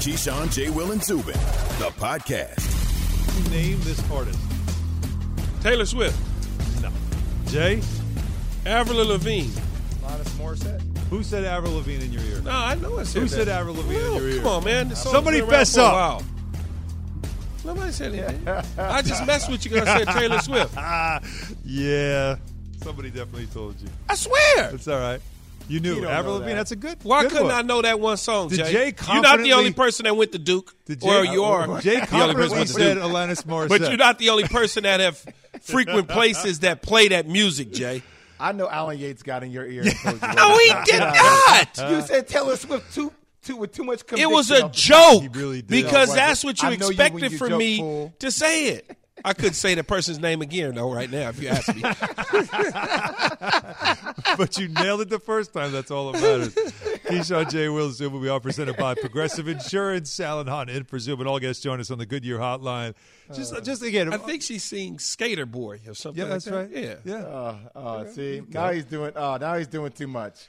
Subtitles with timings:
[0.00, 0.70] Keyshawn, J.
[0.70, 1.34] Will, and Zubin,
[1.78, 3.50] the podcast.
[3.50, 4.38] Name this artist.
[5.60, 6.18] Taylor Swift,
[6.80, 6.90] No.
[7.46, 7.82] Jay?
[8.64, 9.50] Avril Lavigne.
[10.02, 10.80] Alanis Morissette.
[11.10, 12.40] Who said Avril Lavigne in your ear?
[12.40, 13.34] No, I know I said Who that.
[13.34, 14.38] said Avril Lavigne in your ear?
[14.38, 14.96] Come on, man.
[14.96, 15.92] Somebody been fess up.
[15.92, 16.22] while.
[17.64, 18.48] Nobody said anything.
[18.78, 20.74] I just messed with you because I said Taylor Swift.
[20.78, 21.20] Ah,
[21.64, 22.36] yeah.
[22.82, 23.88] Somebody definitely told you.
[24.08, 24.70] I swear.
[24.74, 25.20] It's all right.
[25.68, 26.50] You knew You Avril Lavigne.
[26.50, 26.56] that.
[26.56, 26.98] That's a good.
[27.02, 27.54] Why good couldn't one.
[27.54, 28.72] I know that one song, Did Jay?
[28.72, 30.74] Jay you're not the only person that went to Duke.
[30.86, 31.80] Did or you are.
[31.80, 33.02] Jay the only person confidently went to said Duke.
[33.04, 33.68] Alanis Morissette.
[33.68, 35.24] But you're not the only person that have
[35.62, 38.02] frequent places that play that music, Jay.
[38.40, 39.82] I know Alan Yates got in your ear.
[39.82, 41.90] And No, he did not.
[41.90, 44.32] You said Taylor Swift too, too with too much commitment.
[44.32, 45.22] It was a joke.
[45.22, 45.68] He really did.
[45.68, 48.14] Because that's what you I know you when expected you from me fool.
[48.20, 48.96] to say it.
[49.24, 51.82] I could say the person's name again, though, right now, if you ask me.
[54.36, 55.72] but you nailed it the first time.
[55.72, 56.54] That's all that matters.
[57.04, 57.68] Keyshawn J.
[57.68, 58.20] Will Zoom.
[58.20, 60.18] We are presented by Progressive Insurance.
[60.20, 62.94] Alan Hunt in for Zoom, and all guests join us on the Goodyear Hotline.
[63.34, 66.54] Just, just again, I think she's seeing Skater Boy or something yeah, like that's that.
[66.54, 66.70] right.
[66.70, 66.94] Yeah.
[67.04, 67.24] yeah.
[67.24, 69.16] Uh, uh, see, now he's doing.
[69.16, 70.48] Uh, now he's doing too much.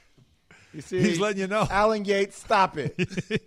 [0.74, 1.66] You see, He's letting you know.
[1.70, 2.94] Alan Yates, stop it.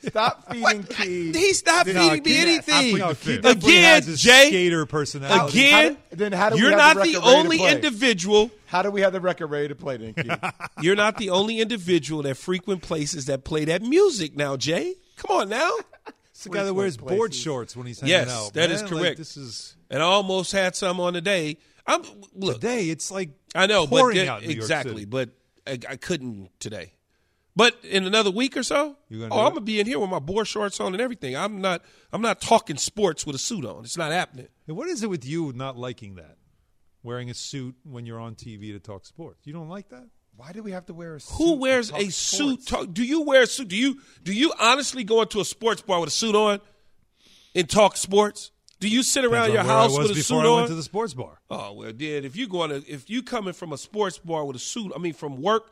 [0.07, 1.31] stop feeding Key.
[1.31, 2.97] He's not feeding me anything.
[2.99, 5.59] No, Keith definitely Again, Jay, skater personality.
[5.59, 7.57] Again, How- then how do we you're have not the the, record ready to only
[7.57, 7.71] play?
[7.75, 8.51] individual.
[8.67, 10.39] How do we have the record ready to play then?
[10.81, 14.95] You're not the only individual that frequent places that play that music now, Jay.
[15.17, 15.71] Come on now.
[16.31, 18.53] It's the guy that wears Frequent board shorts when he's hanging Yes, out.
[18.53, 18.91] that is man.
[18.91, 19.17] Like, correct.
[19.17, 21.57] this is And I almost had some on today.
[21.87, 22.01] I'm
[22.33, 22.55] look.
[22.55, 22.89] today.
[22.89, 25.05] It's like I know, but pouring there- out in New York exactly.
[25.05, 25.29] But
[25.65, 26.91] I, I couldn't today.
[27.55, 30.09] But in another week or so, You gonna oh, I'm gonna be in here with
[30.09, 31.37] my board shorts on and everything.
[31.37, 31.83] I'm not.
[32.11, 33.85] I'm not talking sports with a suit on.
[33.85, 34.47] It's not happening.
[34.67, 36.37] And what is it with you not liking that?
[37.01, 39.45] Wearing a suit when you're on TV to talk sports.
[39.45, 40.09] You don't like that?
[40.35, 41.35] Why do we have to wear a suit?
[41.37, 42.67] Who to wears talk a suit?
[42.67, 43.69] Talk, do you wear a suit?
[43.69, 46.59] Do you do you honestly go into a sports bar with a suit on
[47.53, 48.51] and talk sports?
[48.81, 50.55] Do you sit around Depends your house I was with a before suit I on?
[50.57, 51.39] went to the sports bar.
[51.49, 54.57] Oh well, did if you going to if you coming from a sports bar with
[54.57, 55.71] a suit, I mean from work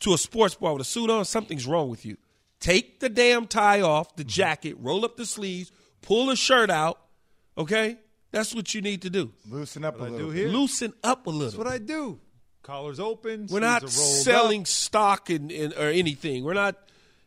[0.00, 2.16] to a sports bar with a suit on, something's wrong with you.
[2.60, 4.28] Take the damn tie off, the mm-hmm.
[4.28, 5.70] jacket, roll up the sleeves,
[6.02, 7.00] pull the shirt out.
[7.58, 7.98] Okay,
[8.30, 9.32] that's what you need to do.
[9.48, 10.28] Loosen up a I little.
[10.28, 10.48] do here.
[10.48, 11.46] Loosen up a little.
[11.46, 12.20] That's what I do.
[12.62, 13.46] Collars open.
[13.48, 14.66] We're not selling up.
[14.66, 16.44] stock and, and or anything.
[16.44, 16.76] We're not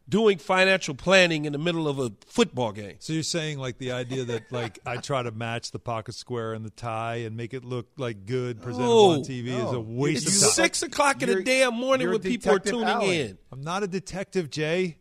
[0.10, 2.96] doing financial planning in the middle of a football game.
[3.00, 6.54] So you're saying like the idea that like I try to match the pocket square
[6.54, 9.24] and the tie and make it look like good presentable on No.
[9.24, 10.52] TV is a waste It's of time.
[10.52, 13.10] six o'clock in the You're- damn morning when people are tuning Allen.
[13.10, 13.38] in.
[13.52, 14.98] I'm not a detective, Jay.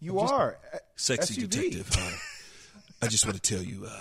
[0.00, 0.58] You are
[0.96, 1.48] Sexy SUV.
[1.50, 1.88] detective.
[1.92, 2.16] huh?
[3.02, 4.00] I just want to tell you, uh,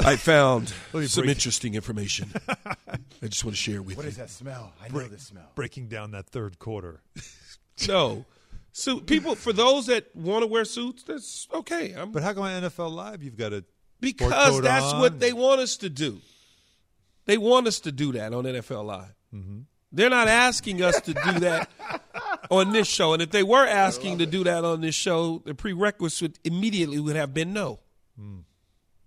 [0.04, 2.30] I found some break- interesting information.
[2.48, 2.96] I
[3.26, 4.06] just want to share with What you.
[4.06, 4.72] What is that smell?
[4.82, 5.50] I know this smell.
[5.54, 7.00] Breaking down that third quarter.
[7.88, 8.24] No,
[8.78, 11.92] so people for those that want to wear suits, that's okay.
[11.92, 13.64] I'm, But how come on NFL Live you've got a
[13.98, 15.00] because that's on?
[15.00, 16.20] what they want us to do.
[17.24, 19.14] They want us to do that on NFL Live.
[19.34, 19.60] Mm-hmm.
[19.90, 21.68] They're not asking us to do that
[22.50, 23.14] on this show.
[23.14, 27.16] And if they were asking to do that on this show, the prerequisite immediately would
[27.16, 27.80] have been no.
[28.16, 28.40] Hmm.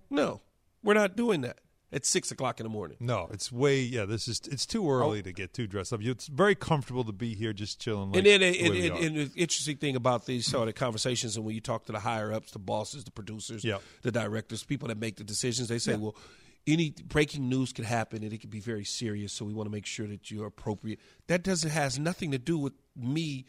[0.09, 0.41] No,
[0.83, 1.59] we're not doing that
[1.93, 2.97] at six o'clock in the morning.
[2.99, 4.05] No, it's way yeah.
[4.05, 5.23] This is it's too early oh.
[5.23, 6.01] to get too dressed up.
[6.01, 8.11] It's very comfortable to be here, just chilling.
[8.11, 10.75] Like and then the and, way and, and the interesting thing about these sort of
[10.75, 13.81] conversations, and when you talk to the higher ups, the bosses, the producers, Yep.
[14.03, 16.15] the directors, people that make the decisions, they say, well,
[16.67, 19.33] any breaking news could happen and it could be very serious.
[19.33, 20.99] So we want to make sure that you're appropriate.
[21.27, 23.45] That doesn't has nothing to do with me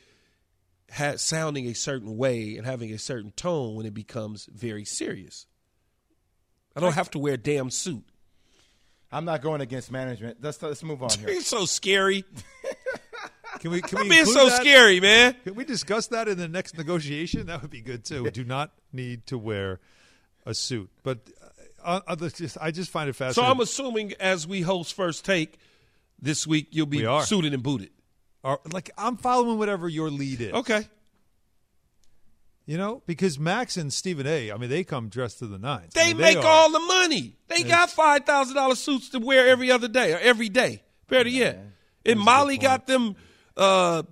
[0.90, 5.46] ha- sounding a certain way and having a certain tone when it becomes very serious.
[6.74, 8.04] I don't have to wear a damn suit.
[9.12, 10.38] I'm not going against management.
[10.40, 11.28] Let's let's move on here.
[11.28, 12.24] It's so scary.
[13.60, 14.60] can we can we I'm being so that?
[14.60, 15.36] scary, man.
[15.44, 17.46] Can we discuss that in the next negotiation?
[17.46, 18.30] That would be good too.
[18.30, 19.80] Do not need to wear
[20.46, 21.18] a suit, but
[21.84, 23.48] uh, uh, just, I just find it fascinating.
[23.48, 23.52] So.
[23.52, 25.58] I'm assuming as we host first take
[26.20, 27.90] this week, you'll be We suited and booted.
[28.44, 30.52] Or, like I'm following whatever your lead is.
[30.52, 30.86] Okay.
[32.64, 34.52] You know, because Max and Stephen A.
[34.52, 35.92] I mean, they come dressed to the nines.
[35.96, 36.46] I They make are.
[36.46, 37.34] all the money.
[37.48, 40.82] They got five thousand dollars suits to wear every other day or every day.
[41.08, 41.58] Better yet,
[42.06, 43.16] and Molly got them
[43.56, 44.04] uh,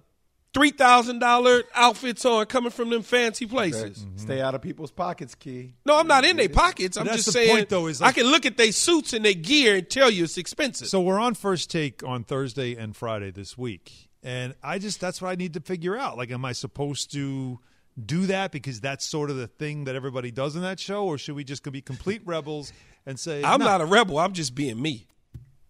[0.53, 4.05] three thousand dollar outfits on coming from them fancy places.
[4.17, 5.75] Stay out of people's pockets, Key.
[5.87, 6.97] No, I'm not in their pockets.
[6.97, 7.51] I'm just saying.
[7.55, 10.25] point, though, is I can look at their suits and their gear and tell you
[10.25, 10.89] it's expensive.
[10.89, 14.11] So we're on first take on Thursday and Friday this week.
[14.23, 16.19] And I just that's what I need to figure out.
[16.19, 17.61] Like am I supposed to
[18.03, 21.19] do that because that's sort of the thing that everybody does in that show or
[21.19, 22.73] should we just be complete rebels
[23.07, 24.19] and say I'm "No." not a rebel.
[24.19, 25.07] I'm just being me.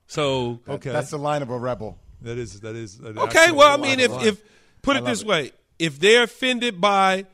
[0.06, 0.90] So Okay.
[0.90, 1.98] That's the line of a rebel.
[2.22, 4.42] That is that is an Okay, well, I mean, if if
[4.82, 5.26] put it this it.
[5.26, 7.26] way, if they're offended by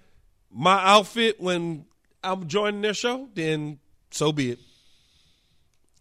[0.51, 1.85] my outfit when
[2.25, 3.79] I'm joining their show, then
[4.11, 4.59] so be it.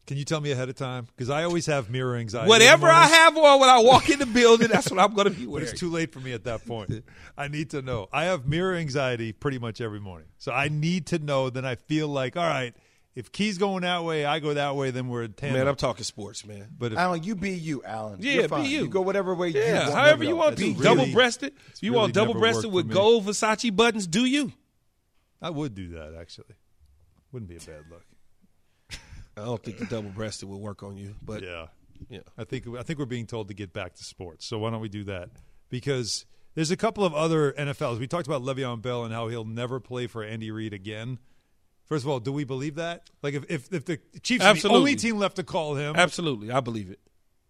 [0.10, 1.06] Can you tell me ahead of time?
[1.06, 2.50] Because I always have mirror anxiety.
[2.50, 5.40] Whatever I have on when I walk in the building, that's what I'm going to
[5.40, 5.68] be But wearing.
[5.70, 7.06] it's too late for me at that point.
[7.38, 8.08] I need to know.
[8.12, 10.28] I have mirror anxiety pretty much every morning.
[10.40, 11.52] So I need to know.
[11.52, 12.74] Then I feel like, all right,
[13.14, 15.60] if Key's going that way, I go that way, then we're in tandem.
[15.60, 16.70] Man, I'm talking sports, man.
[16.76, 18.18] but if, Alan, you be you, Alan.
[18.20, 18.66] Yeah, You're be fine.
[18.66, 18.88] you.
[18.88, 19.94] go whatever way you Yeah, want.
[19.94, 20.66] however to you want to.
[20.72, 21.54] It's really- double breasted.
[21.82, 24.08] You really want double breasted with gold Versace buttons?
[24.08, 24.54] Do you?
[25.40, 26.56] I would do that actually.
[27.32, 28.04] Wouldn't be a bad look.
[29.42, 31.68] I don't think the double breasted will work on you, but Yeah.
[32.10, 32.20] yeah.
[32.38, 34.46] I think I think we're being told to get back to sports.
[34.46, 35.30] So why don't we do that?
[35.70, 36.26] Because
[36.56, 38.00] there's a couple of other NFLs.
[38.00, 41.20] We talked about Le'Veon Bell and how he'll never play for Andy Reid again.
[41.86, 43.10] First of all, do we believe that?
[43.24, 46.52] Like if if, if the Chiefs are the only team left to call him, Absolutely,
[46.52, 47.00] I believe it.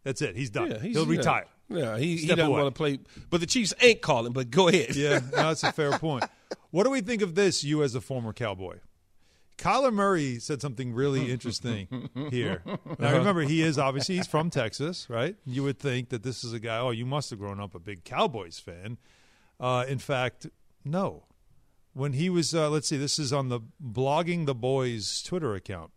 [0.03, 0.35] that's it.
[0.37, 0.71] He's done.
[0.71, 1.17] Yeah, he's, He'll yeah.
[1.17, 1.45] retire.
[1.71, 2.63] Yeah, he, he Step doesn't away.
[2.63, 2.99] want to play.
[3.29, 4.33] But the Chiefs ain't calling.
[4.33, 4.95] But go ahead.
[4.95, 6.23] Yeah, no, that's a fair point.
[6.71, 8.77] What do we think of this, you as a former Cowboy?
[9.59, 12.63] Kyler Murray said something really interesting here.
[12.97, 15.35] Now, remember, he is obviously he's from Texas, right?
[15.45, 16.79] You would think that this is a guy.
[16.79, 18.97] Oh, you must have grown up a big Cowboys fan.
[19.59, 20.47] Uh, in fact,
[20.83, 21.25] no.
[21.93, 25.91] When he was, uh, let's see, this is on the blogging the boys Twitter account.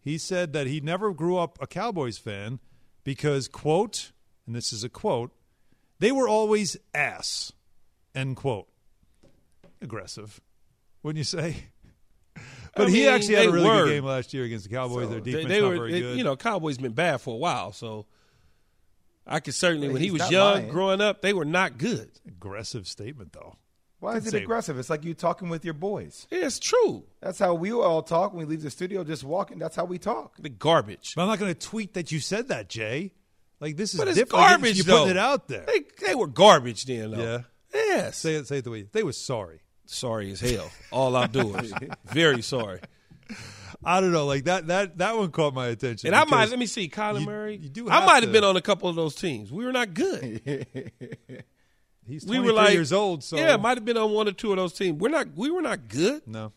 [0.00, 2.58] He said that he never grew up a Cowboys fan
[3.04, 4.12] because, quote,
[4.46, 5.30] and this is a quote,
[5.98, 7.52] they were always ass,
[8.14, 8.68] end quote.
[9.80, 10.40] Aggressive,
[11.02, 11.56] wouldn't you say?
[12.74, 13.84] But I he mean, actually had a really were.
[13.84, 15.10] good game last year against the Cowboys.
[15.10, 16.18] Their They, defense they not were, very they- good.
[16.18, 17.72] you know, Cowboys been bad for a while.
[17.72, 18.06] So
[19.26, 20.68] I could certainly, Hey, when he was young, lying.
[20.68, 22.10] growing up, they were not good.
[22.26, 23.56] aggressive statement though.
[24.00, 24.78] Why is it aggressive?
[24.80, 26.26] It's like you talking with your boys.
[26.28, 27.04] Yeah, it's true.
[27.20, 29.60] That's how we all talk when we leave the studio, just walking.
[29.60, 30.34] That's how we talk.
[30.40, 31.12] The garbage.
[31.14, 33.12] But I'm not going to tweet that you said that, Jay.
[33.60, 34.44] Like this is But it's different.
[34.48, 35.66] garbage, You're putting it out there.
[35.66, 37.22] They, they were garbage then, though.
[37.22, 37.38] Yeah.
[37.72, 38.16] Yes.
[38.18, 38.48] Say it.
[38.48, 39.60] Say it the way they were sorry.
[39.86, 40.70] Sorry as hell.
[40.90, 41.72] All outdoors.
[42.06, 42.80] Very sorry.
[43.84, 44.26] I don't know.
[44.26, 44.66] Like that.
[44.68, 46.08] That that one caught my attention.
[46.08, 47.56] And I might let me see Kyler you- Murray.
[47.56, 49.50] you do I might to- have been on a couple of those teams.
[49.50, 50.40] We were not good.
[52.04, 53.22] He's we 23 were like years old.
[53.22, 54.98] So yeah, might have been on one or two of those teams.
[55.00, 55.28] We're not.
[55.36, 56.22] We were not good.
[56.26, 56.52] no.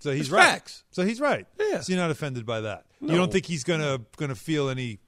[0.00, 0.42] So he's It's right.
[0.52, 0.82] facts.
[0.92, 1.46] So he's right.
[1.58, 1.80] Yeah.
[1.80, 2.86] So you're not offended by that.
[3.02, 4.98] You don't think he's gonna gonna feel any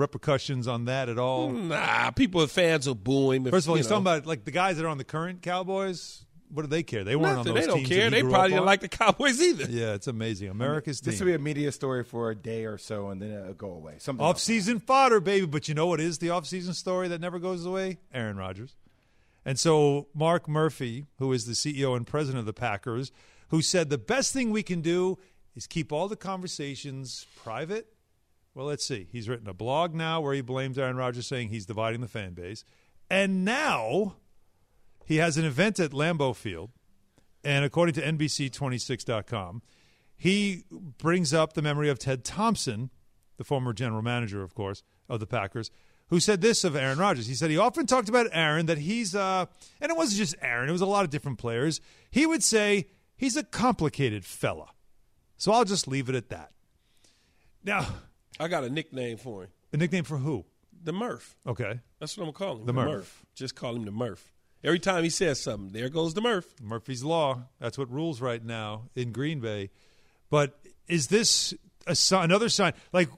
[0.00, 1.50] repercussions on that at all?
[1.50, 3.46] Mm, nah, people are fans will boo him.
[3.46, 3.96] If, First of all, you he's know.
[4.02, 6.24] talking about like the guys that are on the current Cowboys.
[6.52, 7.04] What do they care?
[7.04, 7.50] They weren't Nothing.
[7.50, 8.10] on those They don't teams care.
[8.10, 9.66] that They probably up didn't like the Cowboys either.
[9.70, 10.48] Yeah, it's amazing.
[10.48, 11.12] America's team.
[11.12, 13.70] This will be a media story for a day or so, and then it'll go
[13.70, 13.94] away.
[13.98, 14.26] Something.
[14.26, 15.46] Off-season fodder, baby.
[15.46, 17.98] But you know what is the off-season story that never goes away?
[18.12, 18.74] Aaron Rodgers.
[19.44, 23.12] And so Mark Murphy, who is the CEO and president of the Packers,
[23.50, 25.18] who said the best thing we can do
[25.54, 27.86] is keep all the conversations private.
[28.54, 29.06] Well, let's see.
[29.12, 32.34] He's written a blog now where he blames Aaron Rodgers, saying he's dividing the fan
[32.34, 32.64] base.
[33.08, 34.16] And now
[35.04, 36.70] he has an event at Lambeau Field.
[37.44, 39.62] And according to NBC26.com,
[40.16, 40.64] he
[40.98, 42.90] brings up the memory of Ted Thompson,
[43.38, 45.70] the former general manager, of course, of the Packers,
[46.08, 47.26] who said this of Aaron Rodgers.
[47.26, 49.46] He said he often talked about Aaron that he's, uh,
[49.80, 51.80] and it wasn't just Aaron, it was a lot of different players.
[52.10, 54.72] He would say he's a complicated fella.
[55.38, 56.50] So I'll just leave it at that.
[57.64, 57.86] Now,
[58.40, 59.50] I got a nickname for him.
[59.72, 60.46] a nickname for who?
[60.82, 61.36] The Murph.
[61.46, 61.78] Okay.
[61.98, 62.66] That's what I'm gonna call him.
[62.66, 63.26] The Murph.
[63.34, 64.32] Just call him the Murph.
[64.64, 66.46] Every time he says something, there goes the Murph.
[66.60, 67.42] Murphy's Law.
[67.60, 69.70] That's what rules right now in Green Bay.
[70.30, 71.52] But is this
[71.86, 72.72] a another sign?
[72.94, 73.10] Like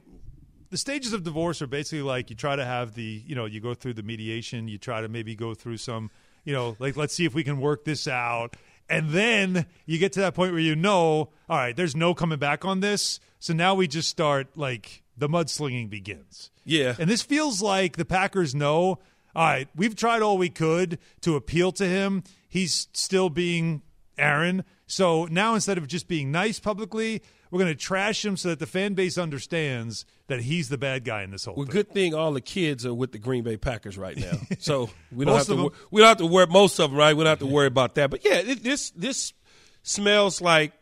[0.70, 3.60] the stages of divorce are basically like you try to have the, you know, you
[3.60, 6.10] go through the mediation, you try to maybe go through some,
[6.44, 8.56] you know, like let's see if we can work this out.
[8.88, 12.38] And then you get to that point where you know, all right, there's no coming
[12.38, 13.20] back on this.
[13.38, 16.50] So now we just start like the mudslinging begins.
[16.64, 16.94] Yeah.
[16.98, 18.98] And this feels like the Packers know,
[19.34, 22.22] all right, we've tried all we could to appeal to him.
[22.48, 23.82] He's still being
[24.18, 24.64] Aaron.
[24.86, 28.58] So now instead of just being nice publicly, we're going to trash him so that
[28.58, 31.72] the fan base understands that he's the bad guy in this whole Well, thing.
[31.72, 35.24] good thing all the kids are with the Green Bay Packers right now, so we
[35.26, 35.56] don't have to.
[35.56, 36.46] wor- We don't have to worry.
[36.46, 37.14] Most of them, right?
[37.14, 38.10] We don't have to worry about that.
[38.10, 39.34] But yeah, it, this this
[39.82, 40.72] smells like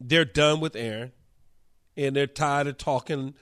[0.00, 1.12] they're done with Aaron,
[1.96, 3.34] and they're tired of talking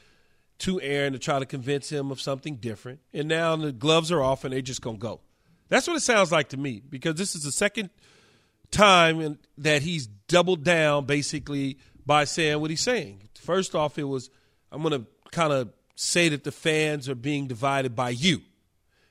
[0.58, 3.00] to Aaron to try to convince him of something different.
[3.12, 5.20] And now the gloves are off, and they're just gonna go.
[5.68, 7.90] That's what it sounds like to me because this is the second
[8.70, 13.28] time in, that he's doubled down basically by saying what he's saying.
[13.34, 14.30] First off, it was
[14.70, 18.42] I'm going to kind of say that the fans are being divided by you.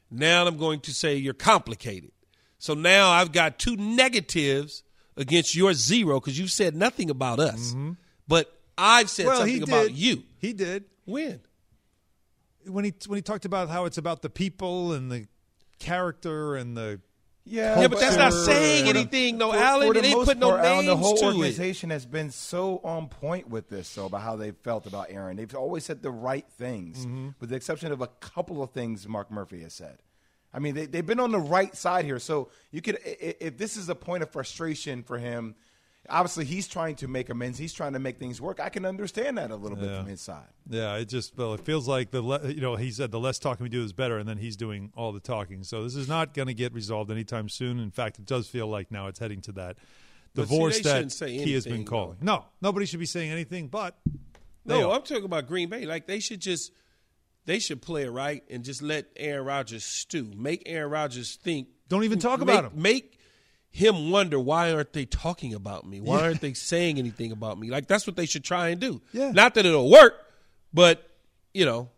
[0.10, 2.12] Now I'm going to say you're complicated.
[2.60, 4.84] So now I've got two negatives
[5.16, 7.92] against your zero because you've said nothing about us, mm-hmm.
[8.28, 9.98] but I've said well, something he about did.
[9.98, 10.24] you.
[10.40, 11.42] He did When?
[12.70, 15.28] when he when he talked about how it's about the people and the
[15.80, 17.00] character and the
[17.46, 19.94] Yeah, yeah but that's not saying anything, though, Alan.
[19.94, 21.96] They didn't put no part, names Alan, the whole to organization it.
[21.96, 25.38] has been so on point with this, so about how they felt about Aaron.
[25.38, 27.30] They've always said the right things, mm-hmm.
[27.40, 30.00] with the exception of a couple of things Mark Murphy has said.
[30.54, 32.20] I mean, they, they've been on the right side here.
[32.20, 35.56] So you could, if this is a point of frustration for him,
[36.10, 37.58] obviously he's trying to make amends.
[37.58, 38.60] He's trying to make things work.
[38.60, 40.48] I can understand that a little bit from his side.
[40.70, 43.40] Yeah, it just well, it feels like the le- you know he said the less
[43.40, 45.64] talking we do is better, and then he's doing all the talking.
[45.64, 47.80] So this is not going to get resolved anytime soon.
[47.80, 49.78] In fact, it does feel like now it's heading to that
[50.34, 52.18] divorce see, that he has been calling.
[52.20, 52.36] Though.
[52.36, 53.98] No, nobody should be saying anything, but
[54.66, 55.86] no, I'm talking about Green Bay.
[55.86, 56.72] Like they should just
[57.46, 60.32] they should play it right and just let Aaron Rodgers stew.
[60.36, 61.70] Make Aaron Rodgers think.
[61.88, 62.82] Don't even talk make, about him.
[62.82, 63.17] Make
[63.78, 66.02] him wonder why aren't they talking about me?
[66.02, 66.24] Why yeah.
[66.26, 67.70] aren't they saying anything about me?
[67.70, 69.02] Like that's what they should try and do.
[69.14, 69.32] Yeah.
[69.32, 70.16] Not that it'll work,
[70.74, 71.08] but
[71.54, 71.90] you know,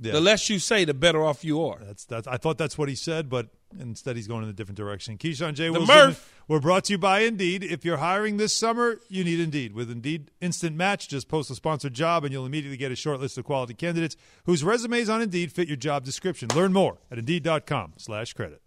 [0.00, 0.12] yeah.
[0.12, 1.80] the less you say, the better off you are.
[1.80, 2.28] That's that's.
[2.28, 3.48] I thought that's what he said, but
[3.78, 5.18] instead he's going in a different direction.
[5.18, 5.66] Keyshawn J.
[5.66, 6.32] The Wilson, Murph.
[6.46, 7.64] we're brought to you by Indeed.
[7.64, 9.74] If you're hiring this summer, you need Indeed.
[9.74, 13.18] With Indeed Instant Match, just post a sponsored job and you'll immediately get a short
[13.18, 16.48] list of quality candidates whose resumes on Indeed fit your job description.
[16.54, 18.63] Learn more at Indeed.com/credit.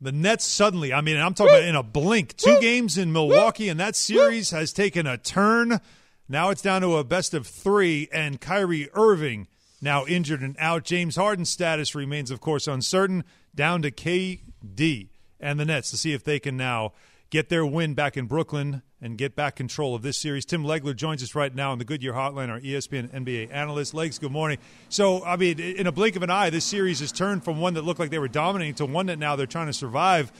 [0.00, 3.68] The Nets suddenly, I mean, I'm talking about in a blink, two games in Milwaukee,
[3.68, 5.80] and that series has taken a turn.
[6.28, 9.48] Now it's down to a best of three, and Kyrie Irving
[9.80, 10.84] now injured and out.
[10.84, 13.24] James Harden's status remains, of course, uncertain,
[13.56, 15.08] down to KD
[15.40, 16.92] and the Nets to see if they can now
[17.30, 20.44] get their win back in Brooklyn and get back control of this series.
[20.44, 23.94] Tim Legler joins us right now on the Goodyear Hotline, our ESPN NBA analyst.
[23.94, 24.58] Legs, good morning.
[24.88, 27.74] So, I mean, in a blink of an eye, this series has turned from one
[27.74, 30.32] that looked like they were dominating to one that now they're trying to survive.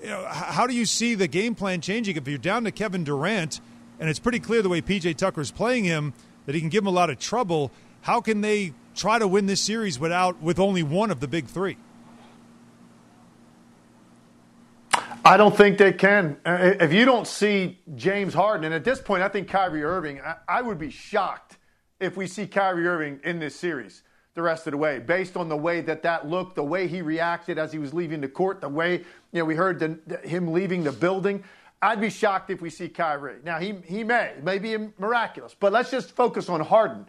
[0.00, 3.02] You know, how do you see the game plan changing if you're down to Kevin
[3.02, 3.60] Durant,
[3.98, 6.12] and it's pretty clear the way PJ Tucker is playing him
[6.44, 7.72] that he can give him a lot of trouble?
[8.02, 11.46] How can they try to win this series without with only one of the big
[11.46, 11.78] three?
[15.26, 16.36] I don't think they can.
[16.46, 20.20] Uh, if you don't see James Harden, and at this point, I think Kyrie Irving,
[20.20, 21.58] I, I, would be shocked
[21.98, 24.04] if we see Kyrie Irving in this series
[24.34, 27.02] the rest of the way, based on the way that that looked, the way he
[27.02, 28.98] reacted as he was leaving the court, the way
[29.32, 31.42] you know we heard the, the, him leaving the building.
[31.82, 33.38] I'd be shocked if we see Kyrie.
[33.42, 37.04] Now he he may, may be miraculous, but let's just focus on Harden.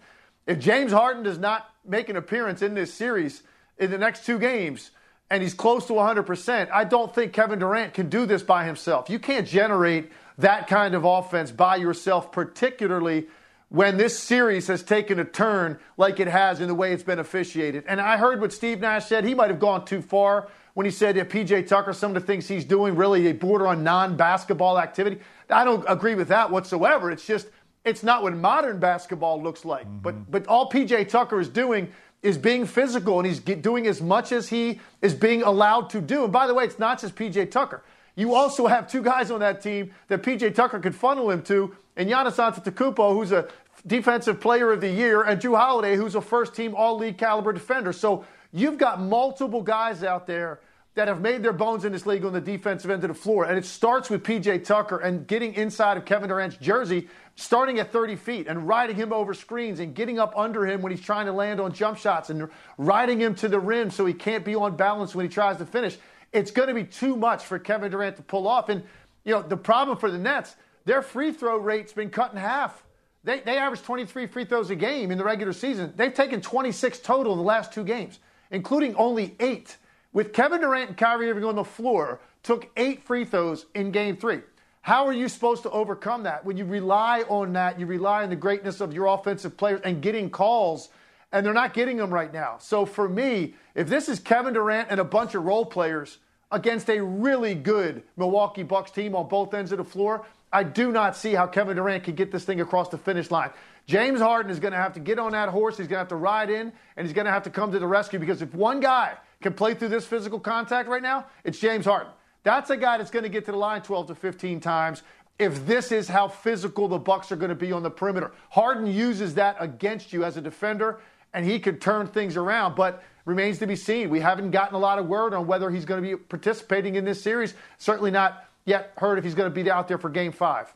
[0.48, 3.44] If James Harden does not make an appearance in this series
[3.78, 4.90] in the next two games
[5.30, 9.10] and he's close to 100%, I don't think Kevin Durant can do this by himself.
[9.10, 13.28] You can't generate that kind of offense by yourself, particularly
[13.70, 17.20] when this series has taken a turn like it has in the way it's been
[17.20, 17.84] officiated.
[17.88, 19.26] And I heard what Steve Nash said.
[19.26, 22.26] He might have gone too far when he said that PJ Tucker, some of the
[22.26, 25.20] things he's doing, really a border on non basketball activity.
[25.50, 27.12] I don't agree with that whatsoever.
[27.12, 27.48] It's just,
[27.84, 29.86] it's not what modern basketball looks like.
[29.86, 30.00] Mm-hmm.
[30.00, 31.92] But, but all PJ Tucker is doing
[32.28, 36.26] is being physical and he's doing as much as he is being allowed to do.
[36.26, 37.82] And by the way, it's not just PJ Tucker.
[38.16, 41.74] You also have two guys on that team that PJ Tucker could funnel him to,
[41.96, 43.48] and Giannis Antetokounmpo, who's a
[43.86, 47.54] defensive player of the year, and Jrue Holiday, who's a first team all league caliber
[47.54, 47.94] defender.
[47.94, 50.60] So you've got multiple guys out there
[50.98, 53.46] that have made their bones in this league on the defensive end of the floor.
[53.46, 57.92] And it starts with PJ Tucker and getting inside of Kevin Durant's jersey starting at
[57.92, 61.28] 30 feet and riding him over screens and getting up under him when he's trying
[61.28, 62.50] to land on jump shots and
[62.80, 65.68] riding him to the rim so he can't be on balance when he tries to
[65.68, 65.96] finish.
[66.34, 68.70] It's going to be too much for Kevin Durant to pull off.
[68.70, 68.82] And,
[69.24, 72.84] you know, the problem for the Nets, their free throw rate's been cut in half.
[73.24, 75.94] They, they average 23 free throws a game in the regular season.
[75.96, 78.18] They've taken 26 total in the last two games,
[78.50, 79.78] including only eight.
[80.18, 84.18] With Kevin Durant and Kyrie Irving on the floor, took eight free throws in game
[84.18, 84.40] three.
[84.82, 86.44] How are you supposed to overcome that?
[86.44, 90.02] When you rely on that, you rely on the greatness of your offensive players and
[90.02, 90.90] getting calls,
[91.32, 92.58] and they're not getting them right now.
[92.58, 96.18] So for me, if this is Kevin Durant and a bunch of role players
[96.52, 100.92] against a really good Milwaukee Bucks team on both ends of the floor, I do
[100.92, 103.52] not see how Kevin Durant can get this thing across the finish line.
[103.86, 105.78] James Harden is going to have to get on that horse.
[105.78, 107.78] He's going to have to ride in, and he's going to have to come to
[107.78, 111.60] the rescue because if one guy can play through this physical contact right now, it's
[111.60, 112.12] James Harden.
[112.44, 115.04] That's a guy that's going to get to the line 12 to 15 times
[115.40, 118.32] if this is how physical the Bucks are going to be on the perimeter.
[118.50, 121.00] Harden uses that against you as a defender,
[121.34, 124.10] and he could turn things around, but remains to be seen.
[124.10, 127.06] We haven't gotten a lot of word on whether he's going to be participating in
[127.06, 127.54] this series.
[127.78, 130.74] Certainly not yet heard if he's going to be out there for game five.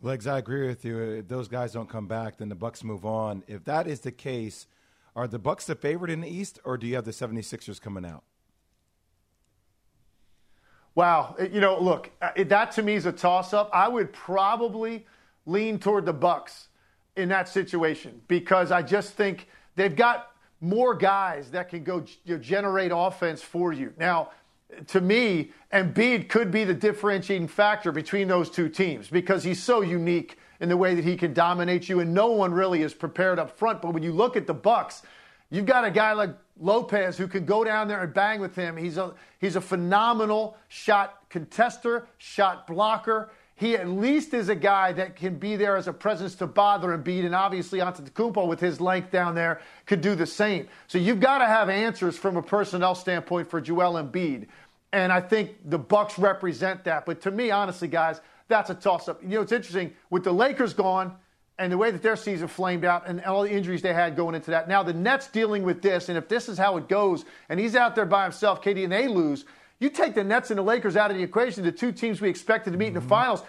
[0.00, 0.98] Legs, I agree with you.
[0.98, 3.42] If those guys don't come back, then the Bucks move on.
[3.46, 4.66] If that is the case,
[5.14, 8.04] are the Bucks the favorite in the East, or do you have the 76ers coming
[8.04, 8.24] out?
[10.94, 13.70] Wow, you know, look, uh, that to me is a toss-up.
[13.72, 15.06] I would probably
[15.46, 16.68] lean toward the Bucks
[17.16, 22.36] in that situation because I just think they've got more guys that can go you
[22.36, 23.92] know, generate offense for you.
[23.98, 24.30] Now,
[24.88, 29.80] to me, Embiid could be the differentiating factor between those two teams because he's so
[29.80, 33.40] unique in the way that he can dominate you, and no one really is prepared
[33.40, 33.82] up front.
[33.82, 35.02] But when you look at the Bucks,
[35.50, 38.76] you've got a guy like Lopez who can go down there and bang with him.
[38.76, 43.32] He's a he's a phenomenal shot contester, shot blocker.
[43.56, 46.92] He at least is a guy that can be there as a presence to bother
[46.92, 50.68] and beat, and obviously Antetokounmpo with his length down there could do the same.
[50.86, 54.46] So you've got to have answers from a personnel standpoint for Joel Embiid,
[54.92, 57.04] and I think the Bucks represent that.
[57.04, 59.22] But to me, honestly, guys, that's a toss-up.
[59.22, 61.16] You know, it's interesting with the Lakers gone
[61.58, 64.34] and the way that their season flamed out and all the injuries they had going
[64.34, 64.68] into that.
[64.68, 67.76] Now the Nets dealing with this, and if this is how it goes, and he's
[67.76, 69.44] out there by himself, KD, and they lose,
[69.78, 72.28] you take the Nets and the Lakers out of the equation, the two teams we
[72.28, 73.08] expected to meet in the mm-hmm.
[73.08, 73.42] finals.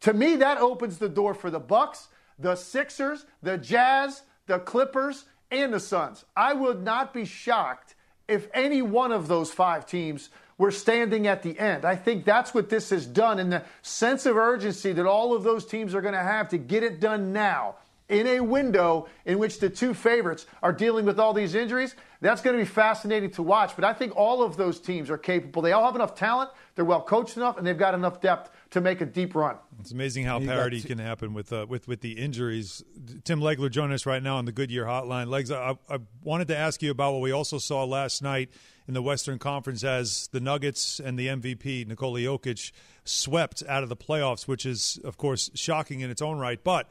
[0.00, 2.08] To me, that opens the door for the Bucks,
[2.38, 6.24] the Sixers, the Jazz, the Clippers, and the Suns.
[6.36, 7.94] I would not be shocked
[8.26, 10.30] if any one of those five teams
[10.62, 11.84] were standing at the end.
[11.84, 15.42] I think that's what this has done, and the sense of urgency that all of
[15.42, 17.74] those teams are going to have to get it done now
[18.08, 21.94] in a window in which the two favorites are dealing with all these injuries.
[22.20, 23.74] That's going to be fascinating to watch.
[23.74, 25.62] But I think all of those teams are capable.
[25.62, 28.80] They all have enough talent, they're well coached enough, and they've got enough depth to
[28.80, 29.56] make a deep run.
[29.80, 32.82] It's amazing how parity can happen with uh, with with the injuries.
[33.24, 35.28] Tim Legler joining us right now on the Goodyear Hotline.
[35.28, 38.50] Legs, I, I wanted to ask you about what we also saw last night
[38.88, 42.72] in the Western Conference as the Nuggets and the MVP Nikola Jokic
[43.04, 46.88] swept out of the playoffs, which is of course shocking in its own right, but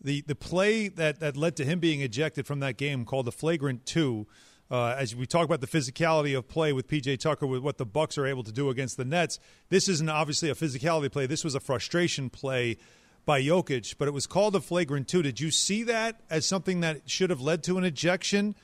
[0.00, 3.32] the the play that, that led to him being ejected from that game called the
[3.32, 4.26] flagrant two.
[4.68, 7.86] Uh, as we talk about the physicality of play with PJ Tucker, with what the
[7.86, 9.38] Bucks are able to do against the Nets,
[9.68, 11.26] this isn't obviously a physicality play.
[11.26, 12.76] This was a frustration play
[13.24, 15.22] by Jokic, but it was called a flagrant two.
[15.22, 18.56] Did you see that as something that should have led to an ejection,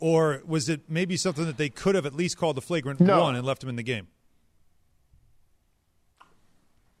[0.00, 3.22] or was it maybe something that they could have at least called the flagrant no.
[3.22, 4.08] one and left him in the game?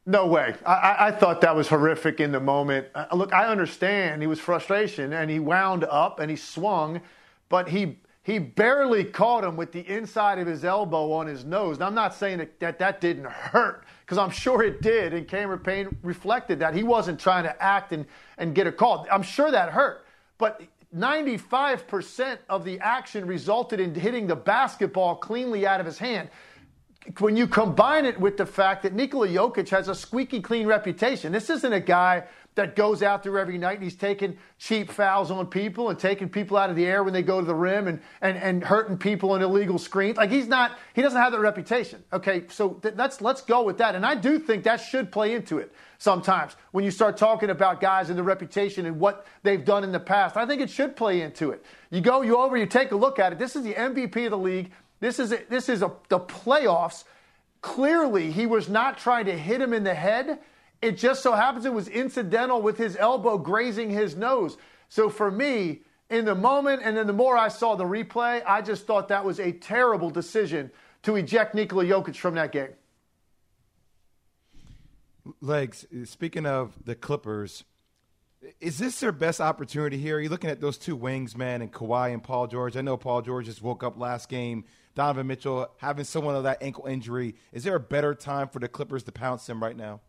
[0.08, 0.54] No way.
[0.64, 2.86] I, I, thought that was horrific in the moment.
[2.94, 7.02] Uh, look, I understand he was frustration and he wound up and he swung,
[7.50, 11.78] but he he barely caught him with the inside of his elbow on his nose.
[11.78, 15.28] Now, I'm not saying that that, that didn't hurt because I'm sure it did, and
[15.28, 18.06] Cameron Payne reflected that he wasn't trying to act and,
[18.38, 19.06] and get a call.
[19.12, 20.06] I'm sure that hurt,
[20.38, 20.62] but
[20.96, 26.30] 95% of the action resulted in hitting the basketball cleanly out of his hand
[27.18, 31.32] when you combine it with the fact that Nikola Jokic has a squeaky clean reputation,
[31.32, 32.24] this isn't a guy
[32.58, 36.28] that goes out there every night and he's taking cheap fouls on people and taking
[36.28, 38.98] people out of the air when they go to the rim and, and, and hurting
[38.98, 40.16] people in illegal screens.
[40.16, 42.02] Like he's not, he doesn't have that reputation.
[42.12, 43.94] Okay, so th- let's let's go with that.
[43.94, 47.80] And I do think that should play into it sometimes when you start talking about
[47.80, 50.36] guys and the reputation and what they've done in the past.
[50.36, 51.64] I think it should play into it.
[51.90, 53.38] You go, you over, you take a look at it.
[53.38, 54.72] This is the MVP of the league.
[55.00, 57.04] This is a, this is a, the playoffs.
[57.60, 60.38] Clearly, he was not trying to hit him in the head.
[60.80, 64.56] It just so happens it was incidental with his elbow grazing his nose.
[64.88, 65.80] So for me,
[66.10, 69.24] in the moment, and then the more I saw the replay, I just thought that
[69.24, 70.70] was a terrible decision
[71.02, 72.70] to eject Nikola Jokic from that game.
[75.40, 77.64] Legs, speaking of the Clippers,
[78.60, 80.16] is this their best opportunity here?
[80.16, 82.76] Are you looking at those two wings, man, and Kawhi and Paul George?
[82.76, 84.64] I know Paul George just woke up last game
[84.98, 87.36] Donovan Mitchell having someone of that ankle injury.
[87.52, 90.00] Is there a better time for the Clippers to pounce him right now?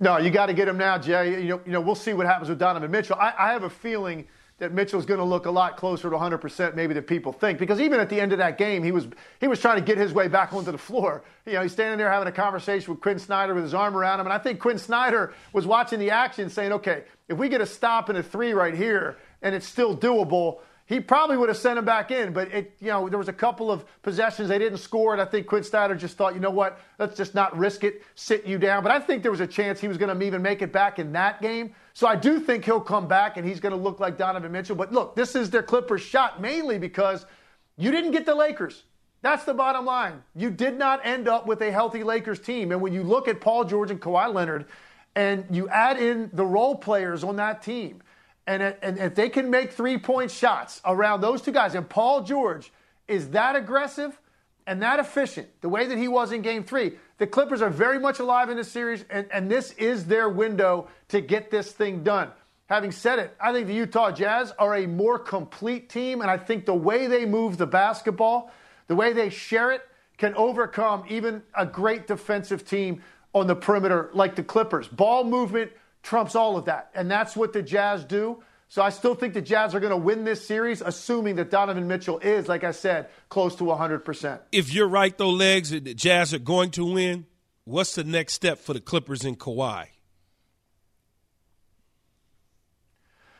[0.00, 1.40] No, you got to get him now, Jay.
[1.40, 3.14] You know, you know, we'll see what happens with Donovan Mitchell.
[3.14, 4.26] I, I have a feeling
[4.58, 7.80] that Mitchell's going to look a lot closer to 100% maybe than people think because
[7.80, 9.06] even at the end of that game, he was
[9.40, 11.22] he was trying to get his way back onto the floor.
[11.46, 14.18] You know, he's standing there having a conversation with Quin Snyder with his arm around
[14.18, 17.60] him, and I think Quin Snyder was watching the action, saying, "Okay, if we get
[17.60, 21.58] a stop and a three right here, and it's still doable." He probably would have
[21.58, 22.32] sent him back in.
[22.32, 25.24] But it, you know, there was a couple of possessions they didn't score, and I
[25.24, 28.58] think Quin Snyder just thought, you know what, let's just not risk it, sit you
[28.58, 28.82] down.
[28.82, 30.98] But I think there was a chance he was going to even make it back
[30.98, 31.74] in that game.
[31.94, 34.76] So I do think he'll come back and he's going to look like Donovan Mitchell.
[34.76, 37.26] But look, this is their Clippers shot mainly because
[37.76, 38.84] you didn't get the Lakers.
[39.22, 40.22] That's the bottom line.
[40.34, 42.72] You did not end up with a healthy Lakers team.
[42.72, 44.66] And when you look at Paul George and Kawhi Leonard,
[45.14, 48.02] and you add in the role players on that team
[48.46, 51.88] and, uh, and if they can make three point shots around those two guys, and
[51.88, 52.72] Paul George
[53.08, 54.18] is that aggressive
[54.66, 57.98] and that efficient, the way that he was in game three, the Clippers are very
[57.98, 62.02] much alive in this series, and, and this is their window to get this thing
[62.02, 62.30] done.
[62.66, 66.38] Having said it, I think the Utah Jazz are a more complete team, and I
[66.38, 68.50] think the way they move the basketball,
[68.86, 69.82] the way they share it,
[70.16, 73.02] can overcome even a great defensive team
[73.34, 74.86] on the perimeter like the Clippers.
[74.88, 75.72] Ball movement
[76.02, 76.90] trumps all of that.
[76.94, 78.42] And that's what the Jazz do.
[78.68, 81.88] So I still think the Jazz are going to win this series, assuming that Donovan
[81.88, 84.40] Mitchell is, like I said, close to 100%.
[84.50, 87.26] If you're right, though, Legs, the Jazz are going to win,
[87.64, 89.88] what's the next step for the Clippers and Kawhi?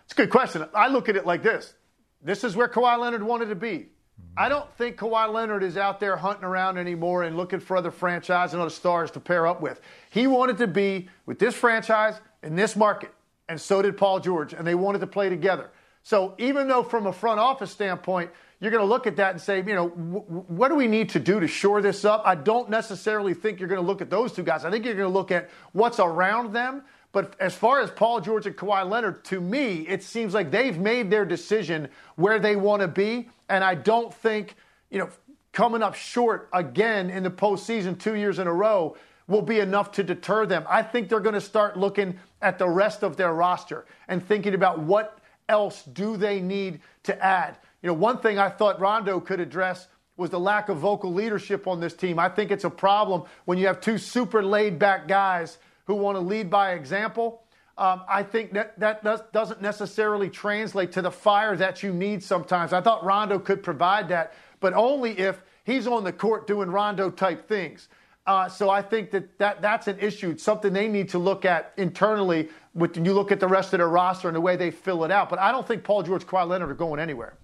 [0.05, 0.67] It's a good question.
[0.75, 1.75] I look at it like this
[2.23, 3.89] this is where Kawhi Leonard wanted to be.
[4.37, 7.91] I don't think Kawhi Leonard is out there hunting around anymore and looking for other
[7.91, 9.81] franchise and other stars to pair up with.
[10.11, 13.13] He wanted to be with this franchise in this market
[13.49, 15.71] and so did Paul George, and they wanted to play together.
[16.03, 19.41] So even though from a front office standpoint, you're going to look at that and
[19.41, 22.23] say, you know, w- what do we need to do to shore this up?
[22.25, 24.65] I don't necessarily think you're going to look at those two guys.
[24.65, 26.83] I think you're going to look at what's around them.
[27.13, 30.79] But as far as Paul George and Kawhi Leonard, to me, it seems like they've
[30.79, 33.29] made their decision where they want to be.
[33.49, 34.55] And I don't think,
[34.91, 35.11] you know,
[35.53, 38.97] coming up short again in the postseason two years in a row
[39.29, 40.65] will be enough to deter them.
[40.69, 44.55] I think they're going to start looking at the rest of their roster and thinking
[44.55, 47.59] about what else do they need to add.
[47.83, 51.67] You know, one thing I thought Rondo could address was the lack of vocal leadership
[51.67, 52.19] on this team.
[52.19, 56.17] I think it's a problem when you have two super laid back guys who want
[56.17, 57.43] to lead by example.
[57.79, 62.23] Um, I think that that does, doesn't necessarily translate to the fire that you need
[62.23, 62.73] sometimes.
[62.73, 67.11] I thought Rondo could provide that, but only if he's on the court doing Rondo
[67.11, 67.89] type things.
[68.25, 71.45] Uh, so I think that, that that's an issue, it's something they need to look
[71.45, 74.71] at internally when you look at the rest of their roster and the way they
[74.71, 75.29] fill it out.
[75.29, 77.37] But I don't think Paul George, Kawhi Leonard are going anywhere.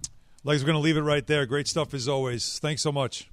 [0.45, 1.47] Legs, we're going to leave it right there.
[1.47, 2.61] Great stuff as always.
[2.61, 3.29] Thanks so much.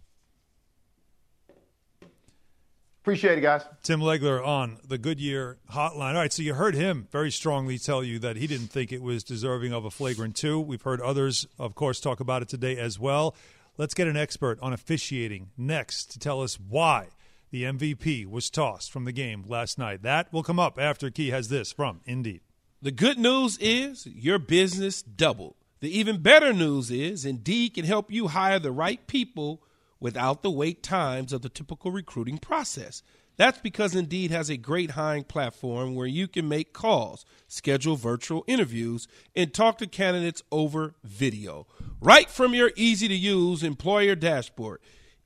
[3.03, 3.61] Appreciate it, guys.
[3.83, 6.15] Tim Legler on the Goodyear Hotline.
[6.15, 9.03] All right, so you heard him very strongly tell you that he didn't think it
[9.03, 10.59] was deserving of a flagrant two.
[10.59, 13.35] We've heard others, of course, talk about it today as well.
[13.77, 17.09] Let's get an expert on officiating next to tell us why
[17.55, 20.01] the MVP was tossed from the game last night.
[20.01, 22.41] That will come up after Key has this from Indeed.
[22.81, 25.55] The good news is your business doubled.
[25.79, 29.63] The even better news is Indeed can help you hire the right people
[30.01, 33.01] without the wait times of the typical recruiting process.
[33.37, 38.43] That's because Indeed has a great hiring platform where you can make calls, schedule virtual
[38.47, 41.67] interviews, and talk to candidates over video,
[42.01, 44.81] right from your easy to use employer dashboard.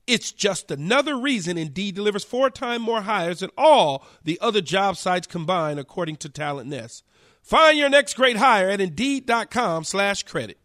[0.10, 4.98] It's just another reason Indeed delivers four times more hires than all the other job
[4.98, 7.04] sites combined, according to Talent Nest.
[7.44, 10.58] Find your next great hire at Indeed.com slash credit.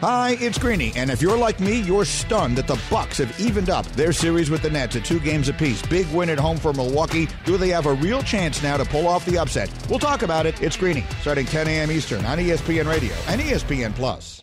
[0.00, 3.68] Hi, it's Greeny, and if you're like me, you're stunned that the Bucks have evened
[3.68, 5.84] up their series with the Nets at two games apiece.
[5.86, 7.28] Big win at home for Milwaukee.
[7.44, 9.70] Do they have a real chance now to pull off the upset?
[9.90, 10.62] We'll talk about it.
[10.62, 11.90] It's Greeny, starting 10 a.m.
[11.90, 14.42] Eastern on ESPN Radio and ESPN Plus.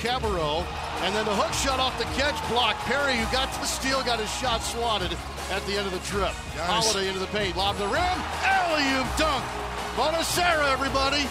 [0.00, 0.66] Cabarro.
[1.02, 2.76] And then the hook shot off the catch block.
[2.84, 5.16] Perry, who got to the steal, got his shot swatted
[5.50, 6.32] at the end of the trip.
[6.56, 9.44] Holiday into the paint, lob the rim, alley-oop dunk.
[9.96, 11.24] Bonacera, everybody.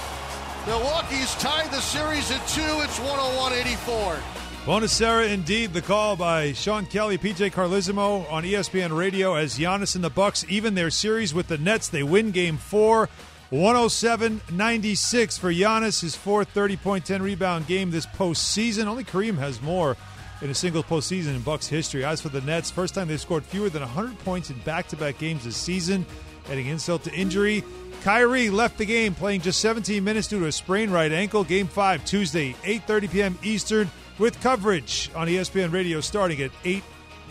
[0.66, 2.62] Milwaukee's tied the series at two.
[2.82, 4.20] It's 101-84.
[4.66, 10.04] Bonacera, indeed, the call by Sean Kelly, PJ Carlesimo on ESPN Radio as Giannis and
[10.04, 11.88] the Bucks even their series with the Nets.
[11.90, 13.10] They win Game Four,
[13.52, 18.86] 107-96 for Giannis, his fourth 30-point, 10-rebound game this postseason.
[18.86, 19.96] Only Kareem has more
[20.42, 22.04] in a single postseason in Bucks history.
[22.04, 25.44] As for the Nets, first time they've scored fewer than 100 points in back-to-back games
[25.44, 26.06] this season,
[26.50, 27.64] adding insult to injury.
[28.04, 31.44] Kyrie left the game playing just 17 minutes due to a sprained right ankle.
[31.44, 33.40] Game 5 Tuesday, 8:30 p.m.
[33.44, 36.84] Eastern with coverage on ESPN Radio starting at 8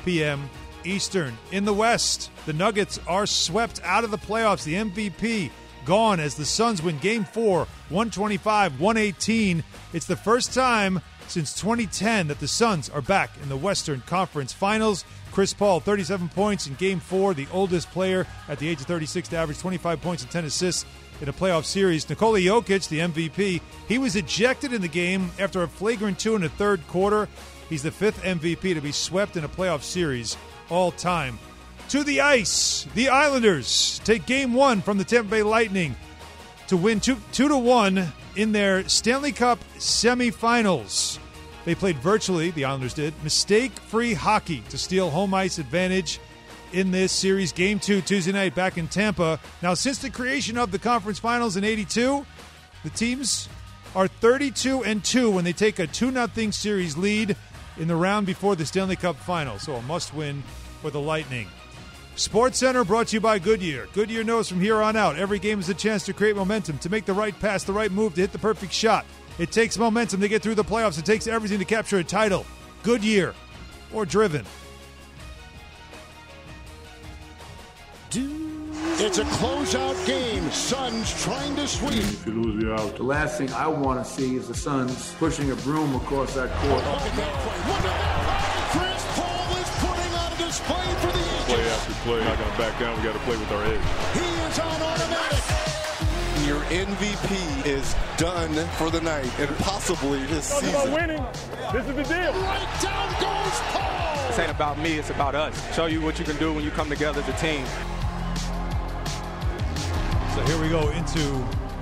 [0.05, 0.50] p.m.
[0.85, 1.37] Eastern.
[1.53, 4.64] In the West, the Nuggets are swept out of the playoffs.
[4.64, 5.50] The MVP
[5.85, 9.62] gone as the Suns win game 4, 125-118.
[9.92, 14.53] It's the first time since 2010 that the Suns are back in the Western Conference
[14.53, 15.05] Finals.
[15.33, 19.29] Chris Paul, 37 points in game four, the oldest player at the age of 36
[19.29, 20.87] to average 25 points and 10 assists
[21.20, 22.09] in a playoff series.
[22.09, 26.42] Nikola Jokic, the MVP, he was ejected in the game after a flagrant two in
[26.42, 27.29] the third quarter.
[27.68, 30.37] He's the fifth MVP to be swept in a playoff series
[30.70, 31.38] all time.
[31.90, 35.94] To the ice, the Islanders take game one from the Tampa Bay Lightning
[36.68, 41.18] to win two, two to one in their Stanley Cup semifinals.
[41.64, 46.20] They played virtually, the Islanders did, mistake free hockey to steal home ice advantage
[46.73, 47.53] in this series.
[47.53, 49.38] Game two, Tuesday night, back in Tampa.
[49.62, 52.27] Now, since the creation of the conference finals in 82,
[52.83, 53.49] the teams
[53.94, 57.37] are 32 and 2 when they take a 2 0 series lead
[57.79, 59.59] in the round before the Stanley Cup final.
[59.59, 60.42] So a must win
[60.83, 61.49] for the Lightning.
[62.16, 63.88] Sports Center brought to you by Goodyear.
[63.92, 66.88] Goodyear knows from here on out every game is a chance to create momentum, to
[66.88, 69.05] make the right pass, the right move, to hit the perfect shot.
[69.38, 70.96] It takes momentum to get through the playoffs.
[70.98, 72.46] It takes everything to capture a title.
[72.85, 73.35] Goodyear
[73.92, 74.44] or driven.
[78.96, 80.48] It's a closeout game.
[80.53, 81.94] Suns trying to sweep.
[81.94, 82.94] If you lose, you're out.
[82.94, 86.48] The last thing I want to see is the Suns pushing a broom across that
[86.59, 86.77] court.
[86.77, 87.57] Look at that play.
[87.66, 88.87] Look at that play.
[88.87, 91.13] Chris Paul is putting on display for the Eagles.
[91.46, 92.24] Play after play.
[92.24, 92.96] Not going to back down.
[92.96, 93.85] We got to play with our heads.
[94.18, 95.44] He is on automatic.
[96.46, 100.88] Your MVP is done for the night and possibly his Talking season.
[100.88, 101.24] about winning.
[101.72, 102.33] This is the deal.
[102.33, 104.28] Right down goes Paul.
[104.28, 105.74] This ain't about me, it's about us.
[105.74, 107.64] Show you what you can do when you come together as a team.
[110.35, 111.20] So here we go into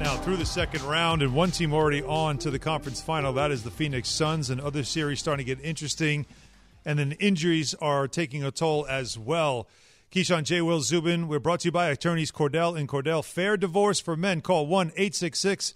[0.01, 3.33] now through the second round, and one team already on to the conference final.
[3.33, 6.27] That is the Phoenix Suns, and other series starting to get interesting.
[6.85, 9.69] And then injuries are taking a toll as well.
[10.11, 10.61] Keyshawn J.
[10.61, 13.25] Will Zubin, we're brought to you by attorneys Cordell and Cordell.
[13.25, 14.41] Fair divorce for men.
[14.41, 15.75] Call 1 866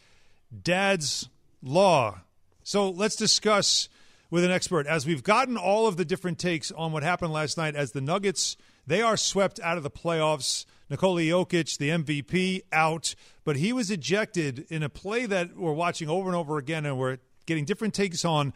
[0.62, 1.28] Dad's
[1.62, 2.20] Law.
[2.62, 3.88] So let's discuss
[4.30, 7.56] with an expert as we've gotten all of the different takes on what happened last
[7.56, 10.64] night as the Nuggets they are swept out of the playoffs.
[10.88, 16.08] Nikola Jokic, the MVP, out, but he was ejected in a play that we're watching
[16.08, 18.52] over and over again, and we're getting different takes on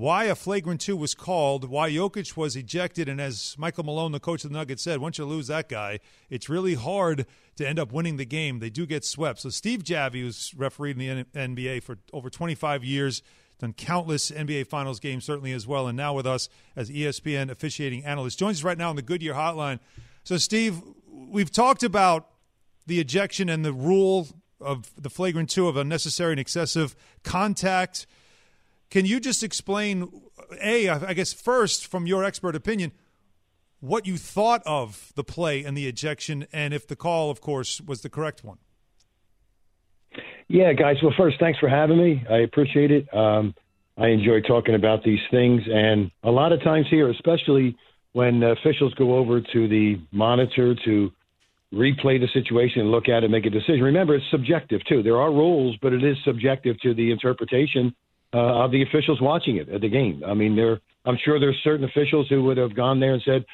[0.00, 4.18] why a flagrant two was called, why Jokic was ejected, and as Michael Malone, the
[4.18, 7.78] coach of the Nuggets, said, once you lose that guy, it's really hard to end
[7.78, 8.60] up winning the game.
[8.60, 9.40] They do get swept.
[9.40, 13.22] So Steve Javie, who's refereed in the NBA for over 25 years,
[13.58, 18.02] done countless NBA Finals games, certainly as well, and now with us as ESPN officiating
[18.06, 19.80] analyst, joins us right now on the Goodyear Hotline.
[20.24, 20.80] So, Steve,
[21.12, 22.26] we've talked about
[22.86, 24.28] the ejection and the rule
[24.62, 28.06] of the flagrant two of unnecessary and excessive contact.
[28.90, 30.10] Can you just explain,
[30.60, 32.90] A, I guess first, from your expert opinion,
[33.78, 37.80] what you thought of the play and the ejection, and if the call, of course,
[37.80, 38.58] was the correct one?
[40.48, 40.96] Yeah, guys.
[41.02, 42.24] Well, first, thanks for having me.
[42.28, 43.12] I appreciate it.
[43.14, 43.54] Um,
[43.96, 47.76] I enjoy talking about these things, and a lot of times here, especially
[48.12, 51.12] when officials go over to the monitor to
[51.72, 53.82] replay the situation and look at it, and make a decision.
[53.82, 55.04] Remember, it's subjective too.
[55.04, 57.94] There are rules, but it is subjective to the interpretation
[58.32, 60.22] uh, of the officials watching it at the game.
[60.26, 60.80] I mean, there.
[61.04, 63.44] I'm sure there's certain officials who would have gone there and said,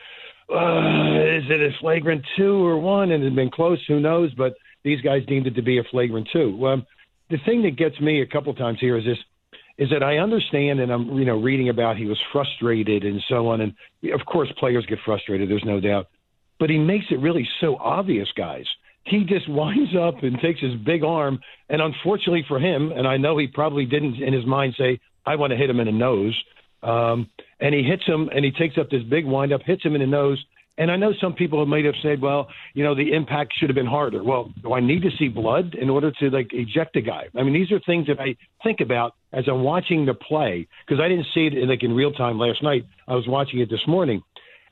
[0.51, 3.79] uh, "Is it a flagrant two or one?" and it had been close.
[3.87, 4.33] Who knows?
[4.35, 6.67] But these guys deemed it to be a flagrant two.
[6.67, 6.87] Um,
[7.31, 9.19] the thing that gets me a couple times here is this:
[9.79, 13.49] is that I understand, and I'm you know reading about he was frustrated and so
[13.49, 13.75] on, and
[14.13, 15.49] of course players get frustrated.
[15.49, 16.09] There's no doubt,
[16.59, 18.67] but he makes it really so obvious, guys.
[19.07, 21.39] He just winds up and takes his big arm,
[21.69, 25.37] and unfortunately for him, and I know he probably didn't in his mind say, "I
[25.37, 26.37] want to hit him in the nose,"
[26.83, 30.01] um, and he hits him, and he takes up this big windup, hits him in
[30.01, 30.45] the nose,
[30.79, 33.75] And I know some people might have said, well, you know, the impact should have
[33.75, 34.23] been harder.
[34.23, 37.29] Well, do I need to see blood in order to like eject a guy?
[37.35, 41.01] I mean, these are things that I think about as I'm watching the play because
[41.03, 42.85] I didn't see it like in real time last night.
[43.09, 44.23] I was watching it this morning,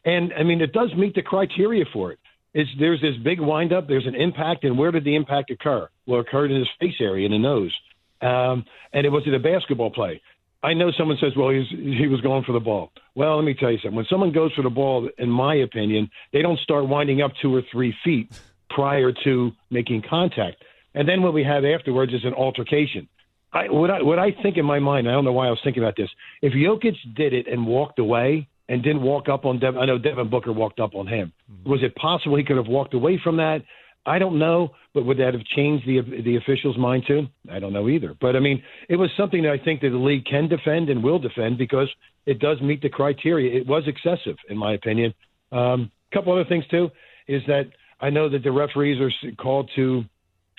[0.04, 2.18] and I mean, it does meet the criteria for it.
[2.54, 5.88] It's, there's this big windup, there's an impact, and where did the impact occur?
[6.06, 7.74] Well, it occurred in his face area, in the nose,
[8.22, 10.22] um, and it was it a basketball play.
[10.62, 12.90] I know someone says, well, he's, he was going for the ball.
[13.14, 13.96] Well, let me tell you something.
[13.96, 17.54] When someone goes for the ball, in my opinion, they don't start winding up two
[17.54, 18.40] or three feet
[18.70, 20.64] prior to making contact.
[20.94, 23.08] And then what we have afterwards is an altercation.
[23.52, 25.60] I, what, I, what I think in my mind, I don't know why I was
[25.62, 26.08] thinking about this.
[26.40, 29.98] If Jokic did it and walked away and didn't walk up on Devin, I know
[29.98, 31.32] Devin Booker walked up on him.
[31.66, 33.62] Was it possible he could have walked away from that?
[34.06, 37.26] I don't know, but would that have changed the the officials' mind too?
[37.50, 38.14] I don't know either.
[38.20, 41.02] But I mean, it was something that I think that the league can defend and
[41.02, 41.88] will defend because
[42.26, 43.58] it does meet the criteria.
[43.58, 45.14] It was excessive, in my opinion.
[45.52, 46.90] A um, couple other things too
[47.28, 47.64] is that
[48.00, 50.04] I know that the referees are called to,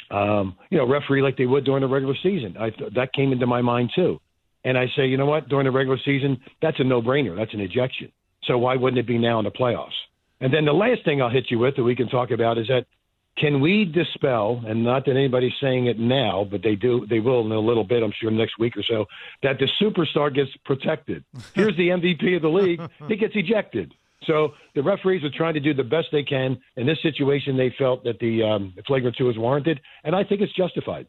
[0.10, 2.56] um, you know, referee like they would during the regular season.
[2.58, 4.20] I that came into my mind too,
[4.65, 7.38] and I say, you know what, during the regular season, that's a no-brainer.
[7.38, 8.12] That's an ejection.
[8.43, 9.95] So why wouldn't it be now in the playoffs?
[10.41, 12.67] And then the last thing I'll hit you with that we can talk about is
[12.67, 12.86] that
[13.38, 17.45] can we dispel, and not that anybody's saying it now, but they do, they will
[17.45, 19.06] in a little bit, I'm sure, next week or so,
[19.43, 21.23] that the superstar gets protected.
[21.54, 23.93] Here's the MVP of the league, he gets ejected.
[24.25, 26.58] So the referees are trying to do the best they can.
[26.78, 30.41] In this situation, they felt that the um, flagrant two was warranted, and I think
[30.41, 31.06] it's justified.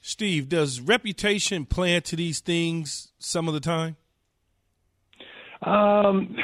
[0.00, 3.96] Steve, does reputation play into these things some of the time?
[5.62, 6.36] Um,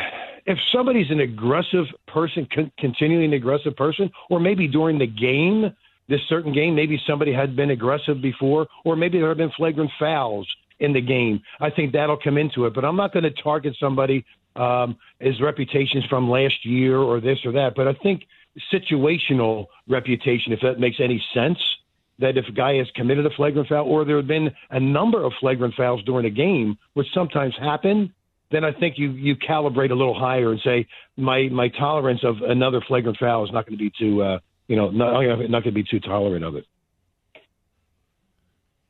[0.45, 5.75] if somebody's an aggressive person, con- continuing aggressive person, or maybe during the game,
[6.09, 9.91] this certain game, maybe somebody had been aggressive before, or maybe there have been flagrant
[9.99, 10.47] fouls
[10.79, 11.41] in the game.
[11.59, 12.75] I think that'll come into it.
[12.75, 17.39] But I'm not going to target somebody um, his reputations from last year or this
[17.45, 17.75] or that.
[17.75, 18.25] But I think
[18.73, 21.59] situational reputation, if that makes any sense,
[22.19, 25.23] that if a guy has committed a flagrant foul or there have been a number
[25.23, 28.13] of flagrant fouls during a game, which sometimes happen,
[28.51, 32.37] then I think you you calibrate a little higher and say my my tolerance of
[32.43, 35.63] another flagrant foul is not going to be too uh, you know not, not going
[35.65, 36.65] to be too tolerant of it.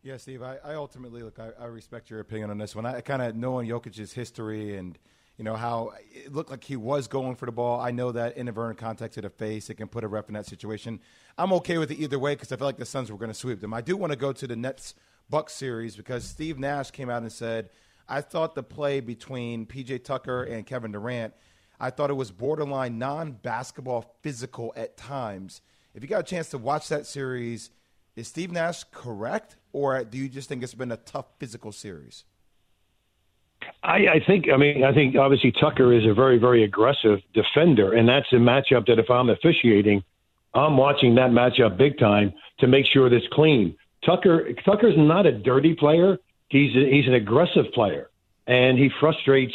[0.03, 1.41] Yeah, Steve, I, I ultimately look.
[1.41, 2.87] I, I, respect your opinion on this one.
[2.87, 4.97] I kind of knowing Jokic's history and
[5.37, 7.81] you know how it looked like he was going for the ball.
[7.81, 10.46] I know that inadvertent contact to the face it can put a ref in that
[10.46, 11.01] situation.
[11.37, 13.35] I'm okay with it either way because I feel like the Suns were going to
[13.35, 13.75] sweep them.
[13.75, 14.94] I do want to go to the Nets
[15.29, 17.70] Bucks series because Steve Nash came out and said
[18.09, 21.35] I thought the play between PJ Tucker and Kevin Durant,
[21.79, 25.61] I thought it was borderline non basketball physical at times.
[25.94, 27.70] If you got a chance to watch that series,
[28.14, 32.25] is Steve Nash correct, or do you just think it's been a tough physical series?
[33.83, 34.47] I, I think.
[34.53, 38.37] I mean, I think obviously Tucker is a very, very aggressive defender, and that's a
[38.37, 40.03] matchup that if I'm officiating,
[40.55, 43.77] I'm watching that matchup big time to make sure that it's clean.
[44.05, 48.11] Tucker Tucker's not a dirty player, he's a, he's an aggressive player,
[48.47, 49.55] and he frustrates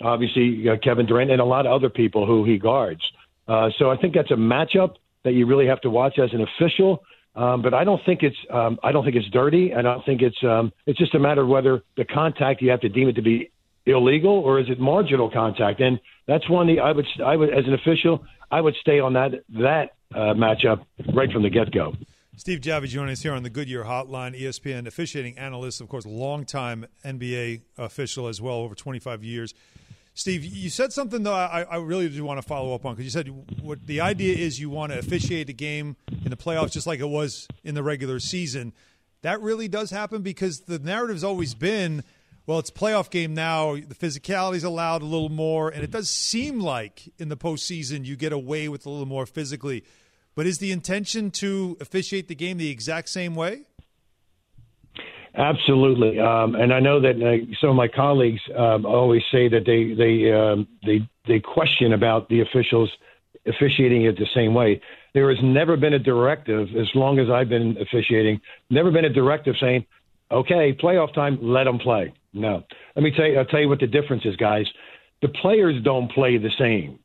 [0.00, 3.02] obviously uh, Kevin Durant and a lot of other people who he guards.
[3.48, 6.40] Uh, so I think that's a matchup that you really have to watch as an
[6.42, 7.02] official.
[7.34, 9.74] Um, but I don't think it's um, I don't think it's dirty.
[9.74, 12.80] I don't think it's um, it's just a matter of whether the contact you have
[12.80, 13.50] to deem it to be
[13.86, 15.80] illegal or is it marginal contact.
[15.80, 19.14] And that's one the I would I would as an official I would stay on
[19.14, 21.94] that that uh, matchup right from the get go.
[22.36, 26.86] Steve Javie joining us here on the Goodyear Hotline, ESPN officiating analyst, of course, longtime
[27.04, 29.52] NBA official as well, over 25 years.
[30.14, 33.04] Steve, you said something though I, I really do want to follow up on because
[33.04, 33.28] you said
[33.62, 37.00] what the idea is you want to officiate a game in the playoffs just like
[37.00, 38.74] it was in the regular season.
[39.22, 42.02] That really does happen because the narrative's always been,
[42.46, 43.76] well, it's playoff game now.
[43.76, 48.04] The physicality is allowed a little more, and it does seem like in the postseason
[48.04, 49.84] you get away with a little more physically.
[50.34, 53.62] But is the intention to officiate the game the exact same way?
[55.34, 59.64] Absolutely, um, and I know that uh, some of my colleagues um, always say that
[59.64, 62.90] they they um, they they question about the officials
[63.46, 64.80] officiating it the same way.
[65.14, 69.12] There has never been a directive, as long as I've been officiating, never been a
[69.12, 69.86] directive saying,
[70.30, 72.62] "Okay, playoff time, let them play." No,
[72.94, 73.38] let me tell you.
[73.38, 74.66] I'll tell you what the difference is, guys.
[75.22, 76.98] The players don't play the same.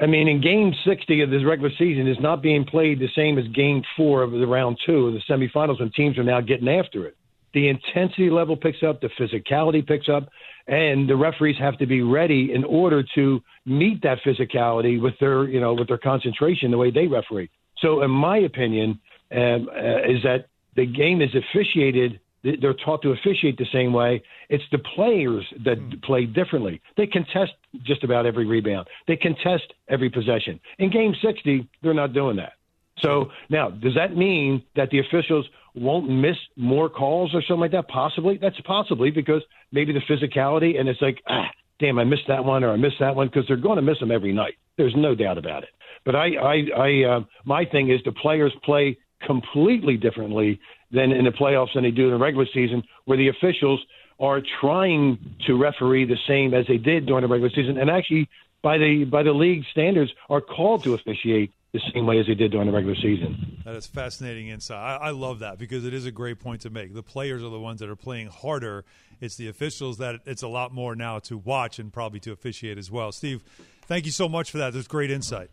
[0.00, 3.36] I mean, in game 60 of this regular season is not being played the same
[3.38, 6.68] as game four of the round two of the semifinals when teams are now getting
[6.68, 7.16] after it.
[7.54, 10.28] The intensity level picks up, the physicality picks up,
[10.66, 15.44] and the referees have to be ready in order to meet that physicality with their,
[15.44, 17.50] you know, with their concentration, the way they referee.
[17.78, 19.00] So, in my opinion,
[19.32, 23.92] um, uh, is that the game is officiated They- They're taught to officiate the same
[23.92, 24.22] way.
[24.48, 26.80] It's the players that play differently.
[26.96, 28.86] They contest just about every rebound.
[29.06, 30.60] They contest every possession.
[30.78, 32.52] In Game 60, they're not doing that.
[33.00, 35.46] So now, does that mean that the officials
[35.80, 37.88] won't miss more calls or something like that?
[37.88, 38.38] Possibly.
[38.40, 41.48] That's possibly because maybe the physicality and it's like, ah,
[41.78, 43.98] damn, I missed that one or I missed that one because they're going to miss
[44.00, 44.54] them every night.
[44.76, 45.70] There's no doubt about it.
[46.04, 50.60] But I, I, I, uh, my thing is the players play completely differently
[50.90, 53.80] than in the playoffs than they do in the regular season, where the officials
[54.20, 58.28] are trying to referee the same as they did during the regular season, and actually
[58.62, 62.34] by the by the league standards are called to officiate the same way as they
[62.34, 63.60] did during the regular season.
[63.64, 64.78] That is fascinating insight.
[64.78, 66.94] I, I love that because it is a great point to make.
[66.94, 68.84] The players are the ones that are playing harder.
[69.20, 72.78] It's the officials that it's a lot more now to watch and probably to officiate
[72.78, 73.12] as well.
[73.12, 73.44] Steve,
[73.86, 74.72] thank you so much for that.
[74.72, 75.50] There's great insight.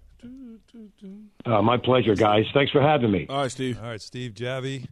[1.45, 2.45] Uh, my pleasure, guys.
[2.53, 3.25] Thanks for having me.
[3.29, 3.77] All right, Steve.
[3.77, 4.87] All right, Steve Javie.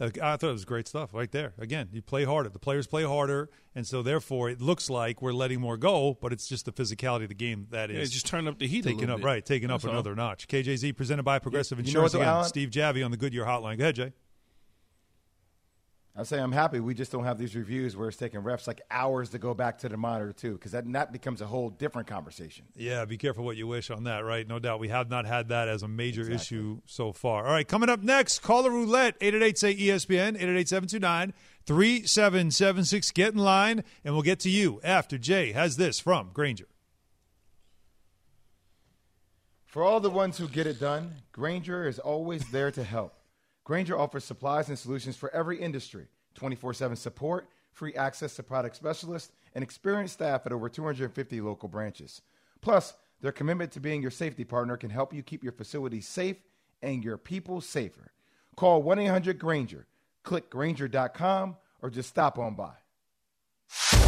[0.00, 1.54] I thought it was great stuff right there.
[1.58, 2.48] Again, you play harder.
[2.50, 6.32] The players play harder, and so therefore it looks like we're letting more go, but
[6.32, 8.80] it's just the physicality of the game that Yeah, is just turn up the heat
[8.86, 9.26] a taking little up bit.
[9.26, 9.94] right, taking That's up all.
[9.96, 10.46] another notch.
[10.46, 12.14] KJZ presented by Progressive You know Insurance.
[12.14, 13.76] what, though, Again, Steve Javie on the Goodyear Hotline.
[13.78, 14.12] Go ahead, Jay.
[16.18, 16.80] I say I'm happy.
[16.80, 19.78] We just don't have these reviews where it's taking refs like hours to go back
[19.78, 22.64] to the monitor too, because that that becomes a whole different conversation.
[22.74, 24.46] Yeah, be careful what you wish on that, right?
[24.46, 24.80] No doubt.
[24.80, 27.46] We have not had that as a major issue so far.
[27.46, 31.34] All right, coming up next, caller roulette, 888 say ESPN, 888 729
[31.66, 33.10] 3776.
[33.12, 36.66] Get in line, and we'll get to you after Jay has this from Grainger.
[39.66, 43.17] For all the ones who get it done, Grainger is always there to help.
[43.68, 46.06] Grainger offers supplies and solutions for every industry
[46.36, 51.68] 24 7 support, free access to product specialists, and experienced staff at over 250 local
[51.68, 52.22] branches.
[52.62, 56.38] Plus, their commitment to being your safety partner can help you keep your facilities safe
[56.80, 58.10] and your people safer.
[58.56, 59.86] Call 1 800 Grainger,
[60.22, 62.72] click Grainger.com, or just stop on by.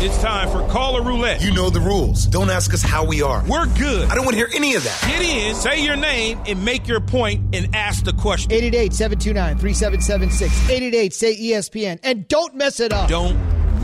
[0.02, 1.42] It's time for Caller Roulette.
[1.42, 2.24] You know the rules.
[2.24, 3.44] Don't ask us how we are.
[3.46, 4.08] We're good.
[4.08, 4.98] I don't want to hear any of that.
[5.06, 8.50] Get in, say your name, and make your point and ask the question.
[8.50, 10.70] 888 729 3776.
[10.70, 12.00] 888 say ESPN.
[12.02, 13.10] And don't mess it up.
[13.10, 13.36] Don't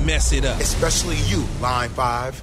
[0.07, 0.59] mess it up.
[0.59, 2.43] Especially you, line five.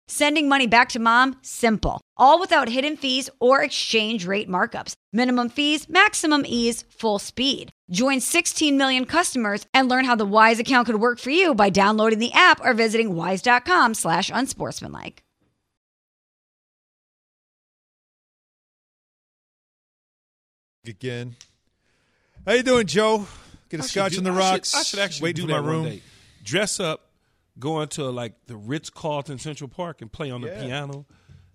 [0.13, 1.37] Sending money back to mom?
[1.41, 2.01] Simple.
[2.17, 4.91] All without hidden fees or exchange rate markups.
[5.13, 7.69] Minimum fees, maximum ease, full speed.
[7.89, 11.69] Join 16 million customers and learn how the Wise account could work for you by
[11.69, 15.23] downloading the app or visiting wise.com slash unsportsmanlike.
[20.87, 21.35] Again.
[22.45, 23.27] How you doing, Joe?
[23.69, 24.75] Get a I scotch do- in the I should- rocks.
[24.75, 26.01] I should, actually waiting do for my room.
[26.43, 27.10] Dress up,
[27.61, 30.63] go into like the Ritz Carlton Central Park and play on the Yeah.
[30.63, 31.05] piano,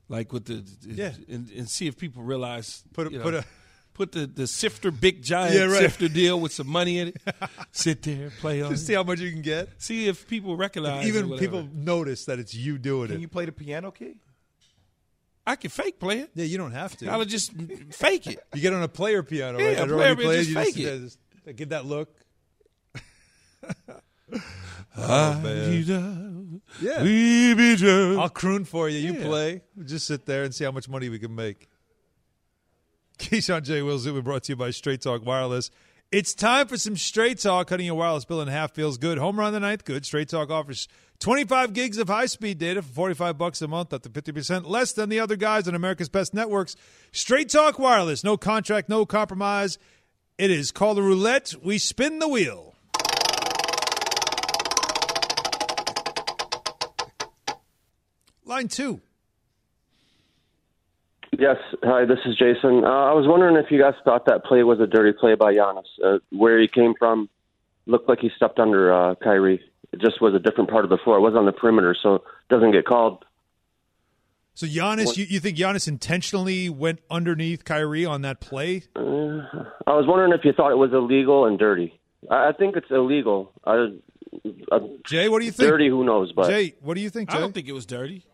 [0.09, 1.13] like with the Yeah.
[1.29, 3.45] and, and see if people realize Put a- you know, put a-
[3.93, 5.81] put the the sifter big giant Yeah, right.
[5.83, 7.17] sifter deal with some money in it.
[7.73, 8.71] Sit there, play on.
[8.71, 8.87] Just it.
[8.87, 9.69] see how much you can get.
[9.79, 11.03] See if people recognize.
[11.05, 11.47] it or Even whatever.
[11.63, 13.15] people notice that it's you doing Can it.
[13.17, 14.17] Can you play the piano key?
[15.49, 16.31] I can fake play it.
[16.35, 17.07] Yeah, you don't have to.
[17.11, 17.53] I'll just
[17.93, 18.39] fake it.
[18.55, 19.79] You get on a player piano, Yeah, right?
[19.79, 20.87] a It player piano, plays, just you fake sit it.
[20.87, 21.19] there, just
[21.57, 22.09] give that look.
[24.99, 26.61] Ah, man.
[26.81, 27.03] Yeah.
[27.03, 28.17] we be.
[28.19, 28.99] I'll croon for you.
[28.99, 29.25] You Yeah.
[29.27, 29.61] play.
[29.77, 31.69] We'll just sit there and see how much money we can make.
[33.19, 33.83] Keyshawn J.
[33.83, 35.71] Will Zubin brought to you by Straight Talk Wireless.
[36.13, 37.69] It's time for some Straight Talk.
[37.69, 39.19] Cutting your wireless bill in half feels good.
[39.19, 40.05] Home run the ninth, good.
[40.07, 40.87] Straight Talk offers
[41.19, 45.09] 25 gigs of high-speed data for 45 bucks a month, up to 50% less than
[45.09, 46.77] the other guys on America's best networks.
[47.11, 48.23] Straight Talk Wireless.
[48.23, 49.79] No contract, no compromise.
[50.39, 51.55] It is called the roulette.
[51.63, 52.76] We spin the wheel.
[58.47, 59.01] Line two.
[61.37, 61.57] Yes.
[61.83, 62.85] Hi, this is Jason.
[62.85, 65.53] Uh, I was wondering if you guys thought that play was a dirty play by
[65.53, 67.29] Giannis, uh, where he came from,
[67.87, 69.61] looked like he stepped under uh, Kyrie.
[69.93, 71.19] It just was a different part of the floor.
[71.19, 73.25] It was on the perimeter, so it doesn't get called.
[74.55, 78.85] So Giannis, you, you think Giannis intentionally went underneath Kyrie on that play?
[78.95, 79.01] Uh,
[79.87, 82.01] I was wondering if you thought it was illegal and dirty.
[82.31, 83.53] I, I think it's illegal.
[83.65, 83.89] I,
[84.73, 85.69] uh, Jay, what do you think?
[85.69, 86.33] Dirty, who knows?
[86.33, 87.29] But Jay, what do you think?
[87.29, 87.37] Jay?
[87.37, 88.25] I don't think it was dirty.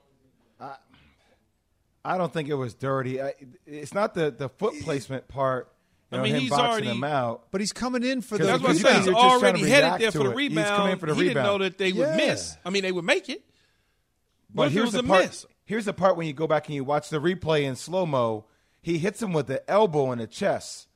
[2.04, 3.22] I don't think it was dirty.
[3.22, 3.34] I,
[3.66, 5.72] it's not the, the foot placement part.
[6.10, 7.44] You I mean, him he's boxing already- him out.
[7.50, 8.44] But he's coming in for the.
[8.44, 8.96] That's what I'm saying.
[8.98, 10.38] He's you're just trying to already headed react there to for the it.
[10.40, 10.76] He's rebound.
[10.76, 12.56] coming in for the he didn't know that they would miss.
[12.64, 13.42] I mean, they would make it.
[14.54, 15.24] But What if it here's was the a part.
[15.26, 15.46] miss?
[15.64, 18.44] Here's the part when you go back and you watch the replay in slow mo.
[18.82, 20.88] He hits him with the elbow in the chest.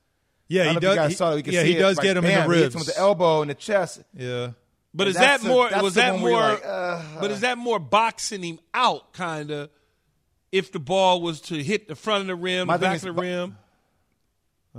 [0.49, 1.37] Yeah, I he does- You he- saw it.
[1.39, 1.81] You can yeah, see he it.
[1.81, 2.87] does Like, get him in the bam, he hits him ribs.
[2.89, 4.03] with the elbow in the chest.
[4.15, 4.51] Yeah.
[4.93, 5.71] But And is that more?
[5.71, 6.51] that's Was that one where you're more?
[6.51, 9.71] like, uh, but is that more boxing him out, kind of?
[10.53, 13.03] If the ball was to hit the front of the rim, My the back of
[13.03, 13.59] the bo- rim,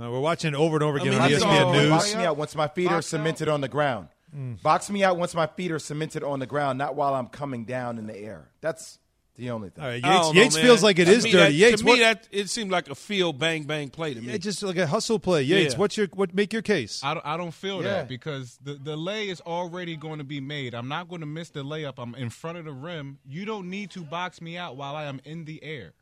[0.00, 1.90] Uh, we're watching it over and over I again mean, on ESPN all- News.
[1.90, 4.08] Box me out once my feet are Box cemented on the ground.
[4.34, 4.62] Mm.
[4.62, 7.64] Box me out once my feet are cemented on the ground, not while I'm coming
[7.64, 8.50] down in the air.
[8.60, 8.98] That's
[9.38, 9.82] the only thing.
[9.82, 11.42] All right, I Yates, know, Yates feels like it To is me, dirty.
[11.44, 14.20] that- Yates, to me, what, that it seemed like a field bang bang play to
[14.20, 14.26] me.
[14.32, 15.42] yeah, just like a hustle play.
[15.42, 15.78] Yates, Yeah.
[15.78, 16.34] what's your what?
[16.34, 17.00] Make your case.
[17.02, 17.88] I don't, I don't feel Yeah.
[17.94, 20.74] that because the, the lay is already going to be made.
[20.74, 21.94] I'm not going to miss the layup.
[21.98, 23.18] I'm in front of the rim.
[23.26, 25.94] You don't need to box me out while I am in the air.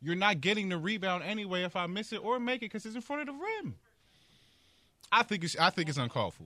[0.00, 2.94] You're not getting the rebound anyway if I miss it or make it because it's
[2.96, 3.76] in front of the rim.
[5.10, 6.44] I think it's I think it's uncalled for.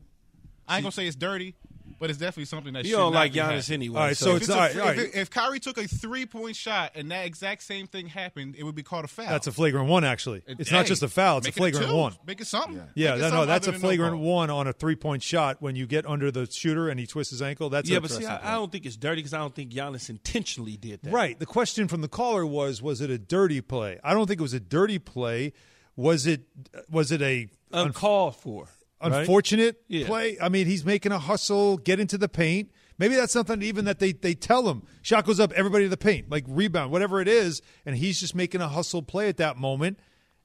[0.68, 1.54] I ain't gonna say it's dirty,
[1.98, 3.74] but it's definitely something that You should don't not like be Giannis happening.
[3.74, 3.98] anyway.
[4.00, 4.98] All right, so If, it's it's a- all right, all if, right.
[4.98, 8.64] it- if Kyrie took a three point shot and that exact same thing happened, it
[8.64, 9.26] would be called a foul.
[9.28, 10.42] That's a flagrant one, actually.
[10.46, 11.96] It- It's not hey, just a foul; it's a make it flagrant two.
[11.96, 12.16] one.
[12.26, 12.74] Make it something.
[12.94, 14.22] Yeah, Make it no, no, something that's a other than no flagrant call.
[14.36, 17.42] one on a three-point shot when you get under the shooter and he twists his
[17.42, 17.70] ankle.
[17.70, 20.08] That's yeah, but see, I, I don't think it's dirty because I don't think Giannis
[20.10, 21.12] intentionally did that.
[21.12, 21.38] Right.
[21.38, 23.98] The question from the caller was: Was it a dirty play?
[24.04, 25.52] I don't think it was a dirty play.
[25.96, 26.42] Was it?
[26.90, 28.68] Was it a Uncalled for.
[29.02, 29.20] Right?
[29.20, 30.06] unfortunate Yeah.
[30.06, 30.38] play?
[30.40, 32.70] I mean, he's making a hustle, get into the paint.
[32.98, 34.82] Maybe that's something even that they they tell him.
[35.02, 38.34] Shot goes up, everybody to the paint, like rebound, whatever it is, and he's just
[38.34, 39.98] making a hustle play at that moment,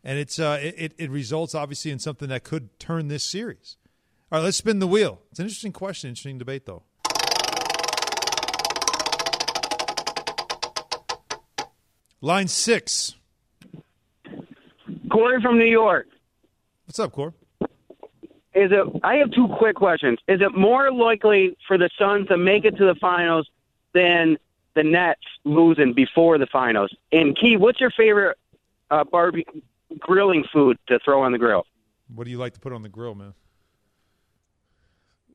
[0.03, 3.77] and it's uh it it, it results obviously in something that could turn this series.
[4.31, 5.21] All right, let's spin the wheel.
[5.31, 6.83] It's an interesting question, interesting debate though.
[12.21, 13.15] Line six.
[15.11, 16.07] Corey from New York.
[16.85, 17.33] What's up, Core?
[18.53, 18.99] Is it?
[19.03, 20.19] I have two quick questions.
[20.27, 23.49] Is it more likely for the Suns to make it to the finals
[23.93, 24.37] than
[24.75, 26.93] the Nets losing before the finals?
[27.11, 28.37] And Key, what's your favorite
[28.89, 29.61] uh, barbecue
[29.99, 31.65] grilling food to throw on the grill?
[32.13, 33.33] What do you like to put on the grill, man?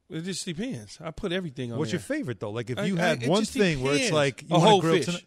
[0.09, 0.99] It just depends.
[1.03, 1.79] I put everything on there.
[1.79, 1.99] What's there.
[1.99, 2.51] your favorite though?
[2.51, 4.81] Like if you I- had it one just thing where it's like you a whole
[4.81, 5.25] grill fish, tonight-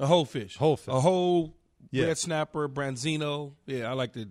[0.00, 0.92] a whole fish, Whole fish.
[0.92, 1.54] a whole
[1.90, 2.06] Yeah.
[2.06, 3.52] red snapper, branzino.
[3.66, 4.28] Yeah, I like to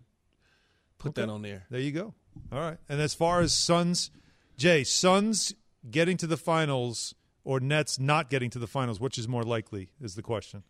[0.97, 1.65] put that on there.
[1.69, 2.13] There you go.
[2.51, 2.77] All right.
[2.89, 4.11] And as far as Suns,
[4.57, 5.53] Jay, Suns
[5.89, 9.89] getting to the finals or Nets not getting to the finals, which is more likely
[9.99, 10.63] is the question.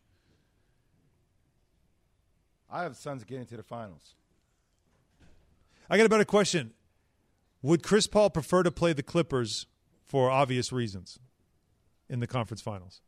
[2.70, 4.16] I have Suns getting to the finals.
[5.90, 6.72] I got a better question.
[7.62, 9.66] Would Chris Paul prefer to play the Clippers
[10.06, 11.20] for obvious reasons
[12.10, 13.02] in the conference finals?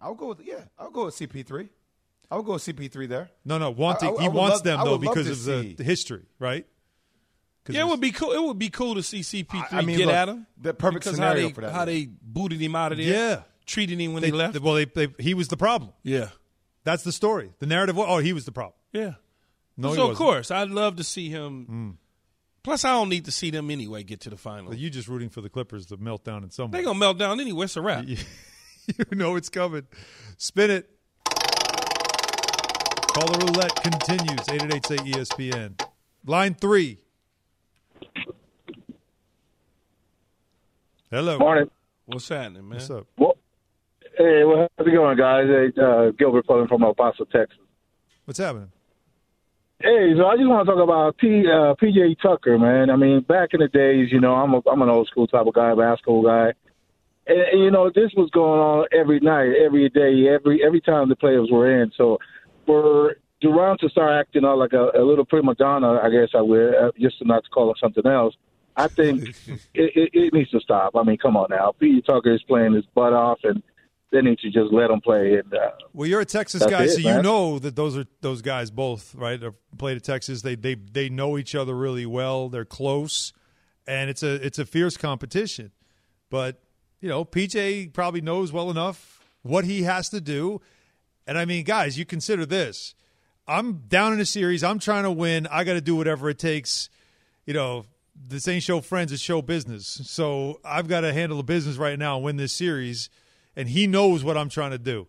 [0.00, 0.64] I'll go with yeah.
[0.78, 1.68] I'll go with CP3.
[2.34, 3.30] I'll go CP3 there.
[3.44, 5.74] No, no, wanting I- I- I he would wants love- them though because of the,
[5.74, 6.66] the history, right?
[7.68, 8.32] Yeah, it would be cool.
[8.32, 10.46] It would be cool to see CP3 I- I mean, get look, at him.
[10.60, 11.84] the perfect because scenario how they, for that, How yeah.
[11.86, 13.06] they booted him out of there.
[13.06, 13.42] Yeah.
[13.64, 14.58] treating him when they, he left.
[14.60, 15.92] Well, they, they, he was the problem.
[16.02, 16.28] yeah,
[16.84, 17.52] That's the story.
[17.60, 17.98] The narrative.
[17.98, 18.74] Oh, he was the problem.
[18.92, 19.12] yeah.
[19.76, 21.64] No, so of course, I'd love to see him.
[21.64, 21.90] Hmm.
[22.62, 24.68] Plus, I don't need to see them anyway get to the final.
[24.70, 26.78] But you just rooting for the Clippers to melt down in some way.
[26.78, 27.64] They gonna melt down anyway.
[27.64, 28.04] It's a wrap.
[28.06, 28.16] you
[29.12, 29.86] know it's coming.
[30.36, 30.90] Spin it.
[33.14, 34.40] Call the roulette continues.
[34.48, 35.80] 888 say ESPN.
[36.26, 36.98] Line three.
[41.12, 41.38] Hello.
[41.38, 41.70] Morning.
[42.06, 42.78] What's happening, man?
[42.78, 43.06] What's up?
[43.16, 43.36] Well,
[44.18, 45.46] hey, well, how's it going, guys?
[45.46, 47.56] Hey, uh, Gilbert calling from El Paso, Texas.
[48.24, 48.72] What's happening?
[49.80, 52.90] Hey, so I just want to talk about P, uh, PJ Tucker, man.
[52.90, 55.46] I mean, back in the days, you know, I'm a, I'm an old school type
[55.46, 56.52] of guy, basketball guy,
[57.26, 61.08] and, and you know, this was going on every night, every day, every every time
[61.08, 61.92] the players were in.
[61.96, 62.18] So
[62.66, 66.40] for Durant to start acting out like a, a little prima donna, I guess I
[66.40, 68.34] would, uh, just to not to call him something else.
[68.76, 70.96] I think it, it, it needs to stop.
[70.96, 71.74] I mean, come on now.
[71.80, 73.62] PJ Tucker is playing his butt off, and
[74.10, 75.34] they need to just let him play.
[75.34, 78.42] And uh, Well, you're a Texas guy, it, so you know that those are those
[78.42, 79.40] guys both right.
[79.42, 80.42] Have played at Texas.
[80.42, 82.48] They they they know each other really well.
[82.48, 83.32] They're close,
[83.86, 85.72] and it's a it's a fierce competition.
[86.30, 86.60] But
[87.00, 90.60] you know, PJ probably knows well enough what he has to do.
[91.26, 92.94] And I mean, guys, you consider this.
[93.46, 94.64] I'm down in a series.
[94.64, 95.46] I'm trying to win.
[95.46, 96.88] I got to do whatever it takes.
[97.46, 99.86] You know, this ain't show friends, it's show business.
[100.04, 103.10] So I've got to handle the business right now and win this series.
[103.56, 105.08] And he knows what I'm trying to do.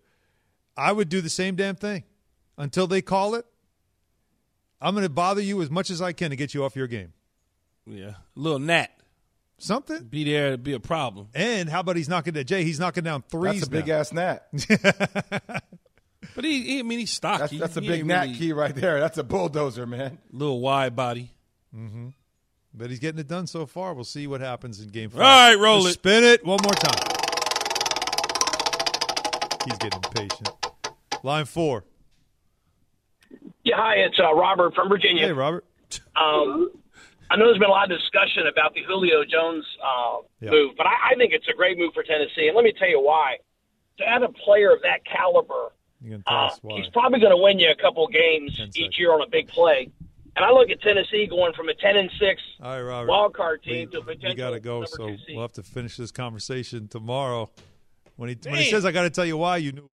[0.78, 2.04] I would do the same damn thing
[2.58, 3.46] until they call it.
[4.82, 6.88] I'm going to bother you as much as I can to get you off your
[6.88, 7.14] game.
[7.88, 8.92] Yeah, a little gnat.
[9.58, 11.30] Something be there to be a problem.
[11.34, 12.64] And how about he's knocking that Jay?
[12.64, 13.62] He's knocking down threes.
[13.62, 14.00] That's a big now.
[14.00, 15.64] ass gnat.
[16.34, 17.58] But he, he I mean, he's stocky.
[17.58, 19.00] That's, that's a He big ain't gnat really- key right there.
[19.00, 20.18] That's a bulldozer, man.
[20.32, 21.32] Little wide body.
[21.76, 22.10] Mm-hmm.
[22.74, 23.94] But he's getting it done so far.
[23.94, 25.22] We'll see what happens in game five.
[25.22, 26.00] All right, roll Just it.
[26.00, 27.12] Spin it one more time.
[29.66, 30.50] He's getting impatient.
[31.24, 31.84] Line four.
[33.64, 35.26] Yeah, hi, it's uh, Robert from Virginia.
[35.26, 35.66] Hey, Robert.
[36.16, 36.70] Um,
[37.32, 40.52] I know there's been a lot of discussion about the Julio Jones uh, Yeah.
[40.52, 42.90] move, but I, I think it's a great move for Tennessee, and let me tell
[42.90, 43.38] you why.
[43.98, 45.72] To add a player of that caliber, You can tell
[46.28, 49.48] uh, he's probably going to win you a couple games each year on a big
[49.48, 49.90] play.
[50.36, 53.08] And I look at Tennessee going from a ten and six All right, Robert.
[53.08, 54.30] wild card team we, to a potential.
[54.30, 57.50] We got to go, so we'll have to finish this conversation tomorrow.
[58.18, 59.90] When he when he says, "I got to tell you why," you knew.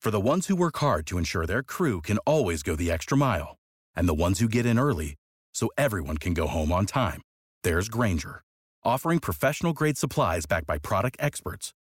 [0.00, 3.16] For the ones who work hard to ensure their crew can always go the extra
[3.16, 3.56] mile,
[3.94, 5.14] and the ones who get in early
[5.54, 7.22] so everyone can go home on time,
[7.62, 8.42] there's Grainger,
[8.82, 11.72] offering professional grade supplies backed by product experts